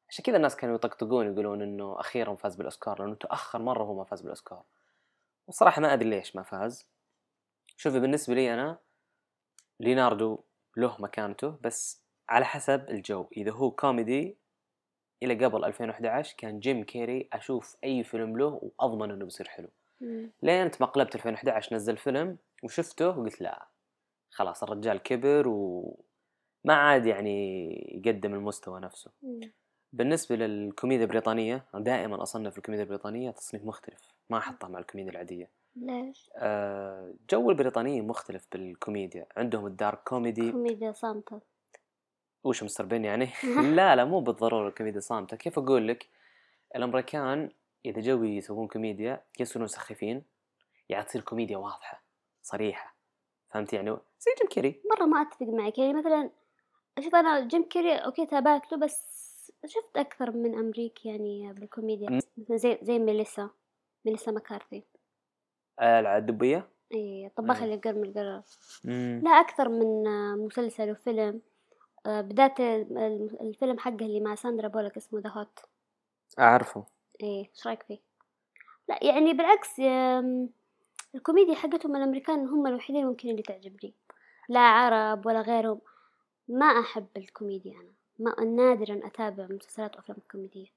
[0.10, 4.04] عشان كذا الناس كانوا يطقطقون يقولون إنه أخيرا فاز بالأوسكار لأنه تأخر مرة هو ما
[4.04, 4.64] فاز بالأوسكار.
[5.48, 6.88] وصراحه ما أدري ليش ما فاز.
[7.78, 8.78] شوفي بالنسبة لي أنا
[9.80, 10.40] ليوناردو
[10.78, 14.38] له مكانته بس على حسب الجو إذا هو كوميدي
[15.24, 19.68] إلى قبل 2011 كان جيم كيري أشوف أي فيلم له وأضمن إنه بيصير حلو.
[20.44, 23.68] لين تمقلبت 2011 نزل فيلم وشفته وقلت لا
[24.32, 27.70] خلاص الرجال كبر وما عاد يعني
[28.06, 29.40] يقدم المستوى نفسه مم.
[29.94, 34.00] بالنسبة للكوميديا البريطانية دائما أصنف الكوميديا البريطانية تصنيف مختلف
[34.30, 39.26] ما أحطها مع الكوميديا العادية ليش؟ آه، جو البريطانيين مختلف بالكوميديا.
[39.38, 40.52] عندهم ال dark comedy.
[40.52, 41.42] كوميديا صامتة.
[42.44, 43.30] وش مستر بين يعني؟
[43.76, 45.38] لا لا مو بالضرورة الكوميديا صامتة.
[45.38, 46.08] كيف أقول لك؟
[46.76, 47.52] الأمريكان
[47.86, 50.24] إذا جو يسوون كوميديا يصيرون سخيفين.
[50.90, 52.04] يعني تصير كوميديا واضحة
[52.42, 52.96] صريحة.
[53.50, 53.90] فهمت يعني؟
[54.20, 54.82] زي جيم كيري.
[54.92, 55.78] مرة ما أتفق معك.
[55.78, 56.30] يعني مثلا
[57.00, 59.20] شوف أنا جيم كيري أوكي تابعت له بس
[59.66, 62.10] شفت أكثر من أمريكي يعني بالكوميديا.
[62.10, 63.50] مثلا زي زي ميليسا.
[64.06, 64.84] ميليسا مكارثي.
[65.82, 67.62] الدبية اي طباخ.
[67.64, 68.42] اللي قرم القرار
[69.24, 71.42] لا أكثر من آه، مسلسل وفيلم
[72.06, 75.60] آه، بداية ال- الفيلم حقه اللي مع ساندرا بولك اسمه ذا هوت
[76.40, 76.86] أعرفه.
[77.24, 78.00] إيه إيش رأيك فيه؟
[78.90, 79.80] لا يعني بالعكس
[81.16, 83.94] الكوميديا حقتهم الأمريكان هم الوحيدين ممكن اللي تعجبني.
[84.50, 85.82] لا عرب ولا غيرهم.
[86.48, 87.92] ما أحب الكوميديا أنا.
[88.20, 90.68] ما نادرا أتابع مسلسلات وأفلام كوميدية.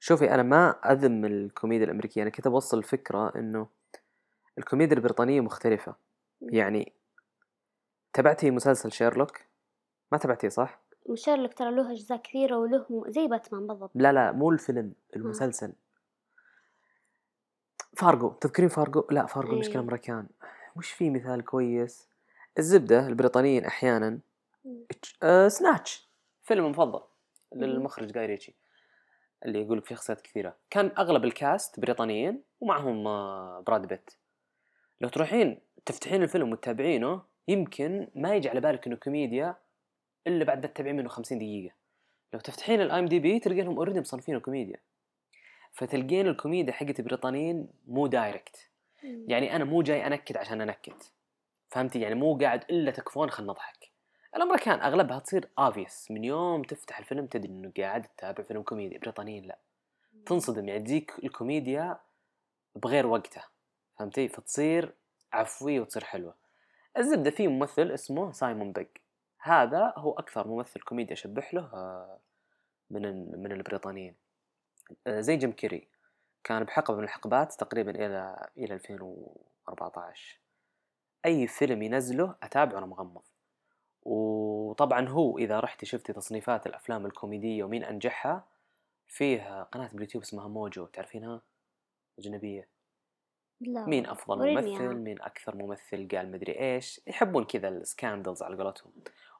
[0.00, 2.22] شوفي أنا ما أذم الكوميديا الأمريكية.
[2.22, 3.66] أنا كنت أوصل الفكرة إنه
[4.58, 5.94] الكوميديا البريطانية مختلفة
[6.40, 6.92] يعني
[8.12, 9.40] تبعتي مسلسل شيرلوك
[10.12, 14.32] ما تبعتيه صح؟ وشيرلوك ترى له أجزاء كثيرة وله م- زي باتمان بالضبط لا لا
[14.32, 15.72] مو الفيلم المسلسل
[17.96, 19.58] فارجو تذكرين فارجو؟ لا فارجو إيه.
[19.58, 20.26] مشكلة أمريكان
[20.76, 22.08] وش في مثال كويس؟
[22.58, 24.18] الزبدة البريطانيين أحيانا.
[25.22, 26.10] آه سناتش
[26.42, 27.00] فيلم مفضل.
[27.54, 28.56] للمخرج جاي ريتشي
[29.44, 34.10] اللي يقول لك فيه شخصيات كثيرة كان أغلب ال cast بريطانيين ومعهم آه، براد بيت
[35.00, 39.56] لو تروحين تفتحين الفيلم وتتابعينه يمكن ما يجي على بالك إنه كوميديا
[40.26, 41.74] إلا بعد ما تتابعين منه 50 دقيقة.
[42.32, 44.76] لو تفتحين ال IMDb تلقينهم already مصنفينه كوميديا.
[45.72, 48.70] فتلقين الكوميديا حقت البريطانيين مو direct.
[49.02, 51.02] يعني أنا مو جاي أنكد عشان أنكد.
[51.68, 53.90] فهمتي؟ يعني مو قاعد إلا تكفون خلينا نضحك.
[54.36, 56.10] الامريكان أغلبها تصير obvious.
[56.10, 58.98] من يوم تفتح الفيلم تدري إنه قاعد تتابع فيلم كوميدي.
[58.98, 59.58] بريطانيين لا.
[60.26, 60.68] تنصدم.
[60.68, 61.98] يعني تجيك الكوميديا
[62.76, 63.44] بغير وقتها.
[63.98, 64.94] فهمتي؟ فتصير
[65.32, 66.34] عفوية وتصير حلوة.
[66.98, 68.86] الزبدة في ممثل اسمه سايمون بيج.
[69.40, 72.18] هذا هو أكثر ممثل كوميديا أشبح له آه،
[72.90, 73.02] من
[73.42, 74.14] من البريطانيين.
[75.06, 75.88] آه، زي جيم كيري.
[76.44, 80.40] كان بحقبة من الحقبات تقريبا إلى إلى 2014
[81.26, 83.22] أي فيلم ينزله أتابعه أنا مغمض.
[84.02, 88.44] وطبعا هو إذا رحتي شفتي تصنيفات الأفلام الكوميدية ومين أنجحها
[89.06, 91.42] فيه قناة باليوتيوب اسمها موجو تعرفينها؟
[92.18, 92.75] أجنبية.
[93.60, 94.94] لا مين أفضل ممثل.
[94.94, 97.00] مين أكثر ممثل؟ قال مدري إيش.
[97.06, 98.92] يحبون كذا ال scandals على قولتهم.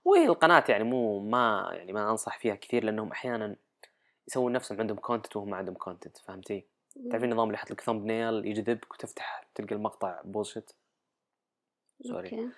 [0.05, 3.57] وهي القناة يعني مو ما يعني ما أنصح فيها كثير لأنهم أحيانا
[4.29, 6.65] يسوون نفسهم عندهم content وهم ما عندهم content فهمتي؟
[7.11, 10.75] تعرفين النظام اللي يحط لك thumbnail يجذبك وتفتح تلقى المقطع bullshit
[12.03, 12.51] sorry.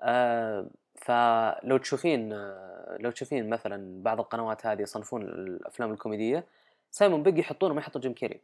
[0.00, 6.44] آه فلو تشوفين آه لو تشوفين مثلا بعض القنوات هذه يصنفون الأفلام الكوميدية
[6.90, 8.40] سايمون بيج يحطونه ما يحطوا جيم كيري.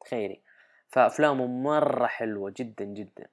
[0.00, 0.40] تخيلي.
[0.88, 3.26] فأفلامه مرة حلوة جدا جدا.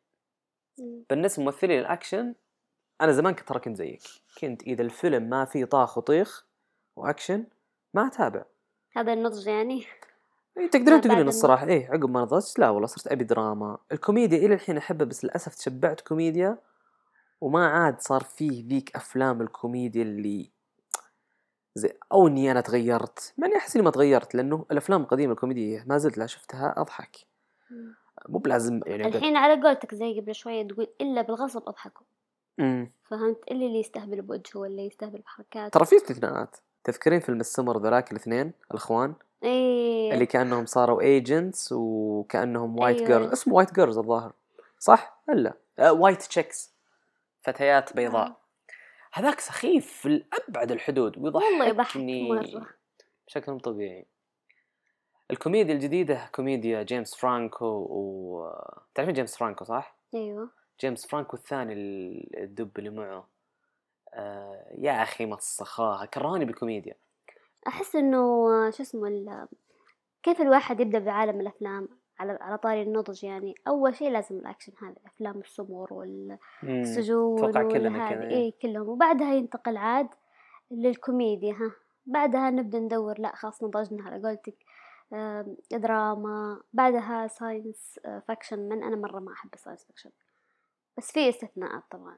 [1.10, 2.36] بالنسبة لممثلين الأكشن
[3.01, 4.01] أنا زمان كنت ترى كنت زيك.
[4.41, 6.45] كنت إذا الفيلم ما فيه طاخ وطيخ
[6.95, 7.45] وأكشن
[7.93, 8.45] ما أتابع.
[8.95, 9.86] هذا النضج يعني؟
[10.58, 11.28] إيه تقدرين تقولين النضج.
[11.28, 11.68] الصراحة.
[11.68, 13.78] إيه عقب ما نضجت لا والله صرت أبي دراما.
[13.91, 16.58] الكوميديا إلى الحين أحبها بس للأسف تشبعت كوميديا.
[17.41, 20.51] وما عاد صار فيه ذيك أفلام الكوميديا اللي
[21.76, 23.34] زي أو اني أنا تغيرت.
[23.38, 27.18] مع اني أحس إني ما تغيرت لأنه الأفلام القديمة الكوميدية ما زلت لا شفتها أضحك.
[27.18, 27.34] مم.
[28.30, 32.05] مو بلازم يعني الحين على قولتك زي قبل شوية تقول إلا بالغصب أضحكوا.
[32.59, 32.91] أمم.
[33.03, 35.68] فهمت؟ إلا اللي يستهبل بوجهه ولا يستهبل بحركاته.
[35.68, 36.55] ترى في استثناءات.
[36.84, 39.13] تذكرين فيلم السمر ذولاك الاثنين الأخوان؟
[39.43, 40.13] إيه.
[40.13, 43.07] اللي كأنهم صاروا agents وكأنهم white أيوة.
[43.07, 44.34] girls اسمه White Girls الظاهر.
[44.80, 46.73] صح؟ ولا آه White Chicks
[47.41, 48.28] فتيات بيضاء.
[48.28, 48.38] آه.
[49.13, 51.18] هذاك سخيف في الابعد الحدود.
[51.18, 52.30] والله يضحك ويضحكني.
[52.30, 52.68] مرة.
[53.28, 54.05] بشكل طبيعي.
[55.32, 58.49] الكوميديا الجديدة كوميديا جيمس فرانكو و
[58.95, 60.49] تعرفين جيمس فرانكو صح؟ أيوه.
[60.82, 63.28] جيمس فرانكو الثاني ال- الدب اللي معه.
[64.13, 66.93] آه يا أخي ما تصخاها كرهوني بالكوميديا.
[67.67, 69.47] أحس إنه آه، شو اسمه ال-
[70.23, 73.55] كيف الواحد يبدأ بعالم الأفلام على على طاري النضج يعني.
[73.67, 78.89] أول شيء لازم الأكشن هذا أفلام السمور والسجون أتوقع كلنا كذا، إيه كلهم.
[78.89, 80.07] وبعدها ينتقل عاد
[80.71, 81.71] للكوميديا ها.
[82.05, 84.55] بعدها نبدأ ندور لا خلاص نضجنا على قولتك.
[85.72, 90.11] دراما بعدها science fiction من أنا مرة ما أحب ال science fiction
[90.97, 92.18] بس في استثناءات طبعا.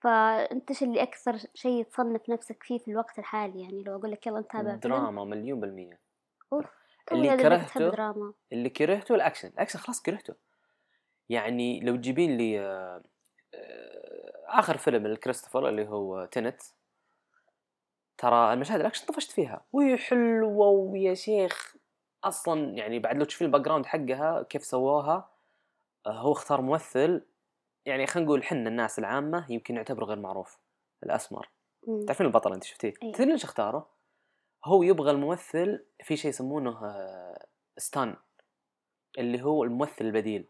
[0.00, 4.26] فأنت إيش اللي أكثر شيء تصنف نفسك فيه في الوقت الحالي؟ يعني لو أقول لك
[4.26, 4.94] يلا نتابع فيلم.
[4.94, 6.00] دراما مليون بالمية.
[6.52, 6.66] أوف
[7.12, 8.32] اللي كرهته دراما.
[8.52, 9.48] اللي كرهته الأكشن.
[9.48, 10.34] الأكشن خلاص كرهته.
[11.28, 13.02] يعني لو تجيبين لي آه،
[13.54, 16.62] آه، آخر فيلم لكريستوفر اللي هو Tenet
[18.18, 19.64] ترى المشاهد الأكشن طفشت فيها.
[19.72, 21.76] وهي حلوة ويا شيخ.
[22.24, 25.30] أصلا يعني بعد لو تشوفين ال background حقها كيف سووها
[26.06, 27.26] آه، هو اختار ممثل
[27.86, 30.58] يعني خلينا نقول حنا الناس العامة يمكن نعتبره غير معروف
[31.02, 31.48] الأسمر.
[32.06, 33.14] تعرفين البطل أنت شفتيه أيوة.
[33.14, 33.90] تدرين ليش اختاره؟
[34.64, 37.46] هو يبغى الممثل في شيء يسمونه آه،
[37.78, 38.16] stunt
[39.18, 40.48] اللي هو الممثل البديل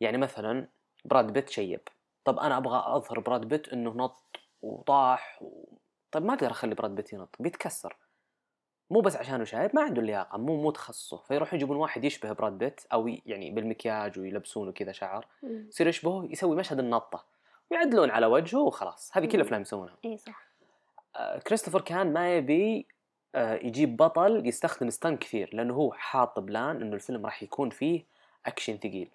[0.00, 0.68] يعني مثلا
[1.04, 1.80] براد بيت شيب
[2.24, 5.76] طب أنا أبغى أظهر براد بيت إنه نط وطاح و...
[6.12, 7.96] طيب ما أقدر أخلي براد بيت ينط بيتكسر
[8.90, 12.58] مو بس عشانه شايب ما عنده اللياقة مو مو تخصصه فيروحوا يجيبون واحد يشبه براد
[12.58, 15.26] بيت أو يعني بالمكياج ويلبسونه كذا شعر.
[15.42, 17.24] يصير يشبهه يسوي مشهد النطة.
[17.70, 19.10] ويعدلون على وجهه وخلاص.
[19.14, 19.40] هذه كل مم.
[19.40, 19.96] الافلام يسوونها.
[20.04, 20.46] إيه صح.
[21.16, 22.86] آه، كريستوفر كان ما يبي
[23.34, 28.04] آه، يجيب بطل يستخدم ستان كثير لأنه هو حاط بلان إنه الفيلم راح يكون فيه
[28.46, 29.10] أكشن ثقيل.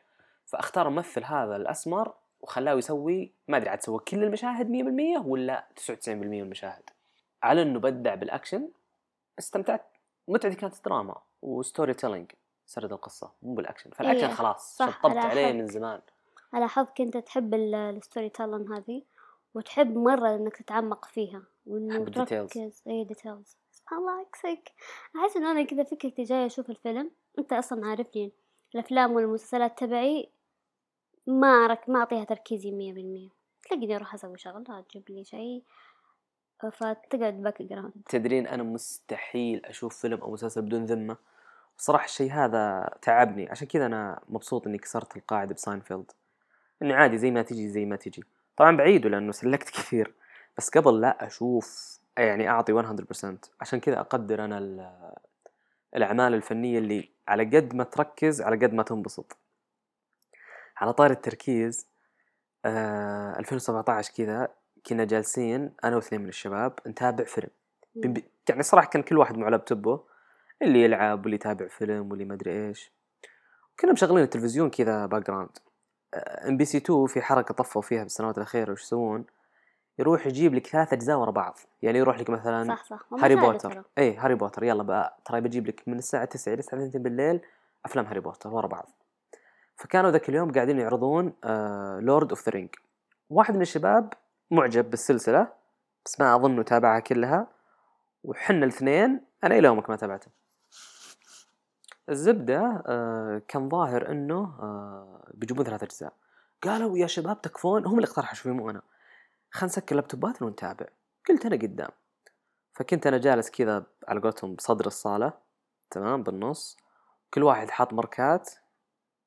[0.46, 6.10] فأختار الممثل هذا الأسمر وخلاه يسوي ما أدري عاد سوى كل المشاهد 100% ولا 99%
[6.10, 6.90] من المشاهد.
[7.44, 8.70] على إنه بدع بالأكشن
[9.40, 9.98] استمتعت.
[10.28, 12.32] متعتي كانت دراما و storytelling
[12.66, 13.90] سرد القصة مو بالأكشن.
[13.90, 15.54] فالأكشن إيه، خلاص شطبت عليه.
[15.54, 16.02] من زمان.
[16.54, 19.02] على حظك أنت تحب ال- ال storytelling هذه
[19.54, 22.50] وتحب مرة إنك تتعمق فيها ال details.
[22.52, 22.84] تركز.
[22.88, 24.72] أي details سبحان الله عكسك
[25.16, 27.12] أحس إنه أنا كذا فكرتي جاية أشوف الفيلم.
[27.40, 28.32] أنت أصلا عارفني
[28.76, 30.30] الأفلام والمسلسلات تبعي
[31.28, 33.30] ما ما أعطيها تركيزي مية بالمية.
[33.64, 35.64] تلاقيني أروح أسوي شغلة تجيب لي شيء.
[36.60, 41.18] فتقعد background تدرين أنا مستحيل أشوف فيلم أو مسلسل بدون ذمة.
[41.78, 43.50] صراحة الشيء هذا تعبني.
[43.50, 46.12] عشان كذا أنا مبسوط إني كسرت القاعدة بساينفيلد.
[46.82, 48.24] انه عادي زي ما تجي زي ما تجي.
[48.58, 50.14] طبعا بعيده لأنه سلكت كثير.
[50.58, 55.14] بس قبل لا أشوف يعني أعطي 100% عشان كذا أقدر أنا ال-
[55.96, 59.38] الأعمال الفنية اللي على قد ما تركز على قد ما تنبسط.
[60.78, 61.88] على طار التركيز
[62.66, 64.50] آه 2017 كذا
[64.88, 67.50] كنا جالسين أنا واثنين من الشباب نتابع فيلم.
[68.50, 70.04] يعني صراحة كان كل واحد مع لابتوبه
[70.62, 72.92] اللي يلعب واللي يتابع فيلم واللي ما أدري إيش.
[73.80, 75.58] كنا مشغلين التلفزيون كذا background
[76.48, 79.26] إم بي سي 2 في حركة طفشوا فيها بالسنوات الأخيرة وش يسوون؟
[80.00, 81.58] يروح يجيب لك ثلاث أجزاء ورا بعض.
[81.82, 83.08] يعني يروح لك مثلا صح صح.
[83.24, 83.84] هاري بوتر.
[83.98, 84.64] اي هاري بوتر.
[84.64, 87.42] يلا بقى ترى بجيب لك من الساعة 9 إلى الساعة 2 بالليل
[87.86, 88.92] أفلام هاري بوتر ورا بعض.
[89.76, 91.34] فكانوا ذاك اليوم قاعدين يعرضون
[92.00, 92.70] Lord of the Ring
[93.30, 94.14] واحد من الشباب
[94.52, 95.54] معجب بالسلسلة
[96.06, 97.48] بس ما اظنه تابعها كلها.
[98.24, 100.28] وحنا الاثنين أنا إلى يومك ما تابعته.
[102.10, 106.14] الزبدة آه كان ظاهر إنه آه بيجيبون ثلاث أجزاء.
[106.64, 108.82] قالوا يا شباب تكفون هم اللي اقترحوا شوي مو أنا.
[109.52, 110.86] خلينا نسكر لابتوباتنا ونتابع.
[111.30, 111.90] قلت أنا قدام.
[112.74, 115.34] فكنت أنا جالس كذا على قولتهم بصدر الصالة
[115.92, 116.78] تمام بالنص.
[117.34, 118.50] كل واحد حاط ماركات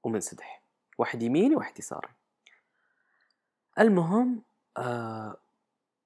[0.02, 0.62] ومنسدح.
[0.98, 2.08] واحد يميني واحد يساري.
[3.78, 4.42] المهم
[4.78, 5.36] آه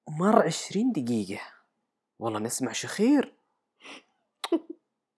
[0.09, 1.43] مر عشرين دقيقة.
[2.19, 3.33] والله نسمع شخير.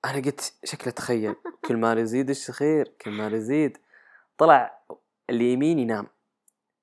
[0.05, 1.35] أنا قلت شكله تخيل.
[1.65, 3.79] كل ما يزيد الشخير كل ما يزيد
[4.39, 4.79] طلع
[5.31, 6.07] اللي يمين ينام.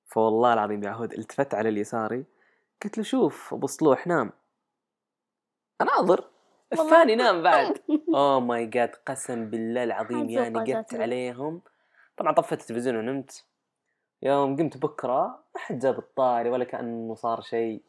[0.06, 2.24] فوالله العظيم يا عهود التفت على اليساري.
[2.84, 4.32] قلت له شوف أبو صلوح نام.
[5.80, 6.28] اناظر
[6.72, 7.82] الثاني نام بعد.
[8.14, 10.84] اوه ماي جاد قسم بالله العظيم يعني له.
[10.92, 11.60] عليهم.
[12.16, 13.44] طبعا طفيت التلفزيون ونمت.
[14.22, 17.82] يوم قمت بكرة ما حد جاب الطاري ولا كأنه صار شيء.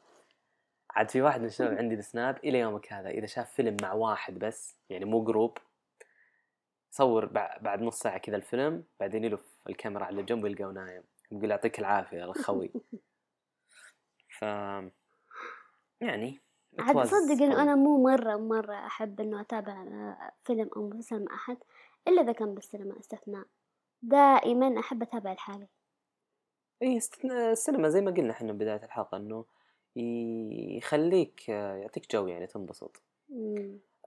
[0.90, 4.40] عاد في واحد من الشباب عندي بالسناب إلى يومك هذا إذا شاف فيلم مع واحد
[4.40, 5.58] بس يعني مو جروب
[6.92, 11.52] صور بع- بعد نص ساعة كذا الفيلم بعدين يلف الكاميرا على جنب ويلقاه نايم يقول
[11.52, 12.72] يعطيك العافية يا الخوي
[14.40, 14.42] ف
[16.02, 16.40] يعني
[16.80, 17.62] عاد تصدق إنه.
[17.62, 19.86] أنا مو مرة مرة أحب إنه أتابع
[20.44, 21.58] فيلم أو مسلسل مع احد
[22.08, 23.46] إلا إذا كان بالسينما استثناء.
[24.02, 25.68] دائما أحب أتابع لحالي
[26.84, 27.00] إي
[27.52, 29.46] السينما زي ما قلنا إحنا بداية الحلقة إنه
[30.78, 33.02] يخليك آه، يعطيك جو يعني تنبسط.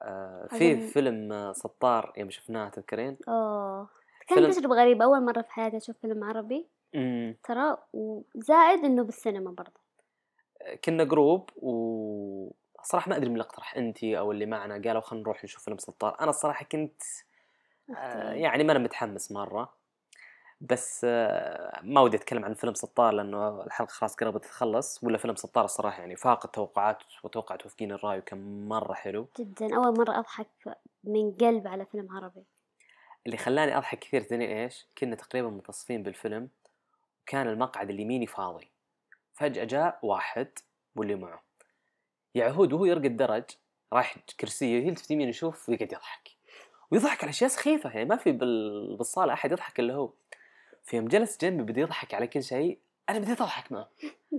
[0.02, 3.88] آه، في فيلم آه، سطار يوم شفناه تذكرين؟ فيلم-
[4.28, 6.66] كانت تجربة غريبة أول مرة في حياتي أشوف فيلم عربي.
[6.94, 7.36] مم.
[7.44, 9.80] ترى وزائد إنه بالسينما برضه.
[10.84, 12.50] كنا group و
[12.82, 15.78] صراحة ما أدري من اللي اقترح انتي أو اللي معنا قالوا خلينا نروح نشوف فيلم
[15.78, 16.16] سطار.
[16.20, 17.02] أنا الصراحة كنت
[17.96, 18.32] آه،.
[18.32, 19.72] يعني ما أنا متحمس مرة.
[20.60, 25.34] بس آه، ما ودي أتكلم عن فيلم سطار لأنه الحلقة خلاص قربت تخلص ولا فيلم
[25.34, 29.28] سطار الصراحة يعني فاق التوقعات وتوقعت توافقين الرأي وكان مرة حلو.
[29.38, 29.76] جدا.
[29.76, 32.44] أول مرة أضحك من قلب على فيلم عربي.
[33.26, 36.48] اللي خلاني أضحك كثير تدري إيش؟ كنا تقريبا متصفين بالفيلم
[37.22, 38.70] وكان المقعد اليميني فاضي.
[39.32, 40.48] فجأة جاء واحد
[40.96, 41.42] واللي معه.
[42.34, 43.44] يعهود وهو يرقد الدرج
[43.92, 46.30] راح كرسيه يلتفت يمين يشوف ويقعد يضحك.
[46.90, 48.96] ويضحك على أشياء سخيفة يعني ما في بال...
[48.96, 50.12] بالصالة أحد يضحك إلا هو.
[50.86, 52.78] في يوم جلس جنبي بدأ يضحك على كل شيء
[53.08, 53.88] أنا بديت أضحك معه.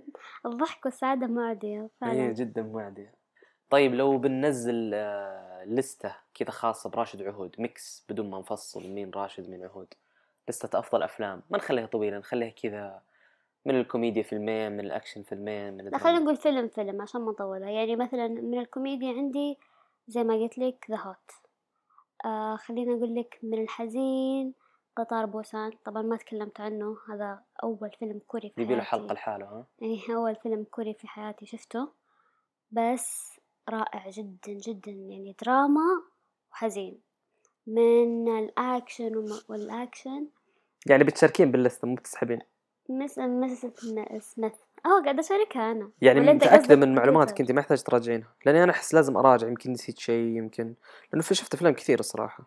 [0.46, 3.14] الضحك والسعادة معدية اي فعلا جدا معدية.
[3.70, 9.50] طيب لو بننزل آه، لستة كذا خاصة براشد عهود mix بدون ما نفصل مين راشد
[9.50, 9.94] مين عهود.
[10.50, 13.02] لستة أفضل أفلام ما نخليها طويلة نخليها كذا
[13.66, 15.98] من الكوميديا فيلمين من الأكشن فيلمين من لا.
[15.98, 19.58] خلينا نقول فيلم فيلم عشان ما نطولها يعني مثلا من الكوميديا عندي
[20.08, 21.32] زي ما قلت لك The Hot
[22.26, 24.54] آه خلينا أقول لك من الحزين
[24.98, 25.72] قطار بوسان.
[25.86, 26.98] طبعا ما تكلمت عنه.
[27.10, 29.04] هذا أول فيلم كوري في يبي له حياتي.
[29.04, 31.90] حلقة لحاله ها؟ إيه أول فيلم كوري في حياتي شفته.
[32.72, 33.40] بس
[33.70, 34.92] رائع جدا جدا.
[34.92, 36.04] يعني دراما
[36.52, 37.00] وحزين.
[37.68, 40.28] من الأكشن والأكشن.
[40.86, 42.40] يعني بتشاركين باللستة مو بتسحبين؟
[42.90, 43.66] مس مس
[44.20, 44.54] سميث.
[44.86, 45.90] آه قاعدة أشاركها أنا.
[46.02, 48.28] يعني متأكدة من معلوماتك؟ أنت ما يحتاج تراجعينها.
[48.46, 50.74] لأني أنا أحس لازم أراجع يمكن نسيت شيء يمكن.
[51.12, 52.44] لأنه في شفت أفلام كثير الصراحة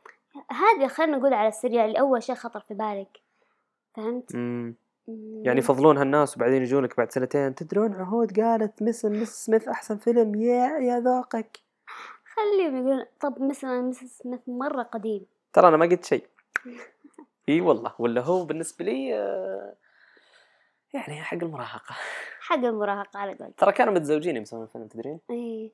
[0.53, 3.21] هذه خلينا نقول على السريع اللي أول شيء خطر في بالك.
[3.95, 4.75] فهمت؟ مم.
[5.09, 5.43] مم.
[5.45, 10.35] يعني يفضلونها الناس وبعدين يجونك بعد سنتين تدرون عهود قالت مس مس سميث أحسن فيلم؟
[10.35, 11.59] يا يا ذوقك.
[12.35, 15.27] خليهم يقولون طب مثلا مسز سميث مرة قديم.
[15.53, 16.27] ترى أنا ما قلت شيء.
[17.49, 19.75] إي والله ولا هو بالنسبة لي آه،
[20.95, 21.95] يعني حق المراهقة.
[22.41, 23.61] حق المراهقة على قولتك.
[23.61, 25.21] ترى كانوا متزوجين يوم سووا الفيلم تدرين؟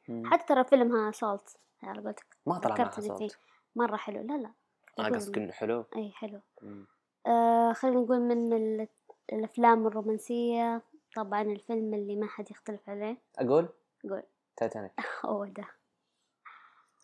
[0.08, 0.22] مم.
[0.26, 2.26] حتى ترى فيلمها سولت على قولتك.
[2.46, 3.00] ما طلع معها.
[3.00, 3.36] صوت
[3.76, 4.22] مرة حلو.
[4.22, 4.50] لا لا.
[4.98, 5.08] آه.
[5.08, 5.84] قصدك إنه حلو.
[5.96, 6.40] أي حلو.
[6.62, 6.86] مم.
[7.26, 8.88] آه خلينا نقول من ال-
[9.32, 10.82] الأفلام الرومانسية.
[11.16, 13.16] طبعا الفيلم اللي ما حد يختلف عليه.
[13.38, 13.68] أقول؟
[14.10, 14.22] قول.
[14.56, 14.92] تايتانيك.
[15.24, 15.64] أوه ده.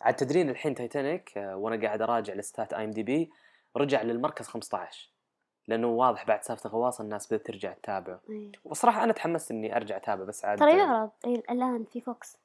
[0.03, 3.31] عاد تدرين الحين تايتانيك؟ آه، وأنا قاعد أراجع لستات IMDb.
[3.77, 5.11] رجع للمركز 15
[5.69, 8.21] لأنه واضح بعد سالفة غواص الناس بدأت ترجع تتابعه.
[8.31, 8.53] أي.
[8.65, 11.11] وصراحة أنا تحمست إني أرجع اتابع بس عاد ترى يعرض.
[11.27, 12.37] إيه الآن في VOX.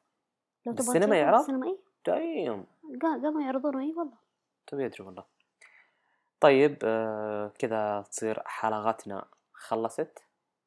[0.66, 2.66] لو تبغى بالسينما تشوفه يعرض؟ بالسينما اي دايم.
[2.84, 4.18] قا- قاموا يعرضونه اي والله.
[4.68, 5.24] تبي أدري والله.
[6.40, 10.20] طيب آه كذا تصير حلقتنا خلصت؟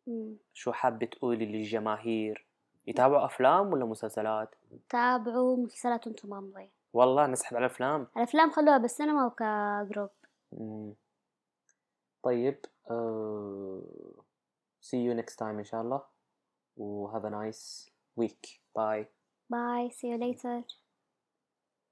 [0.06, 0.36] مم.
[0.52, 2.46] شو حابة تقولي للجماهير؟
[2.86, 4.54] يتابعوا أفلام ولا مسلسلات؟
[4.88, 8.06] تابعوا مسلسلات وأنتم مامضين والله نسحب على الأفلام.
[8.16, 10.10] الأفلام خلوها بالسينما وكجروب
[10.52, 10.94] مم.
[12.22, 12.58] طيب
[12.90, 13.82] uh,
[14.82, 16.02] see you next time إن شاء الله.
[16.76, 17.90] و have a nice
[18.20, 18.60] week.
[18.78, 19.04] Bye.
[19.50, 20.64] باي see you later.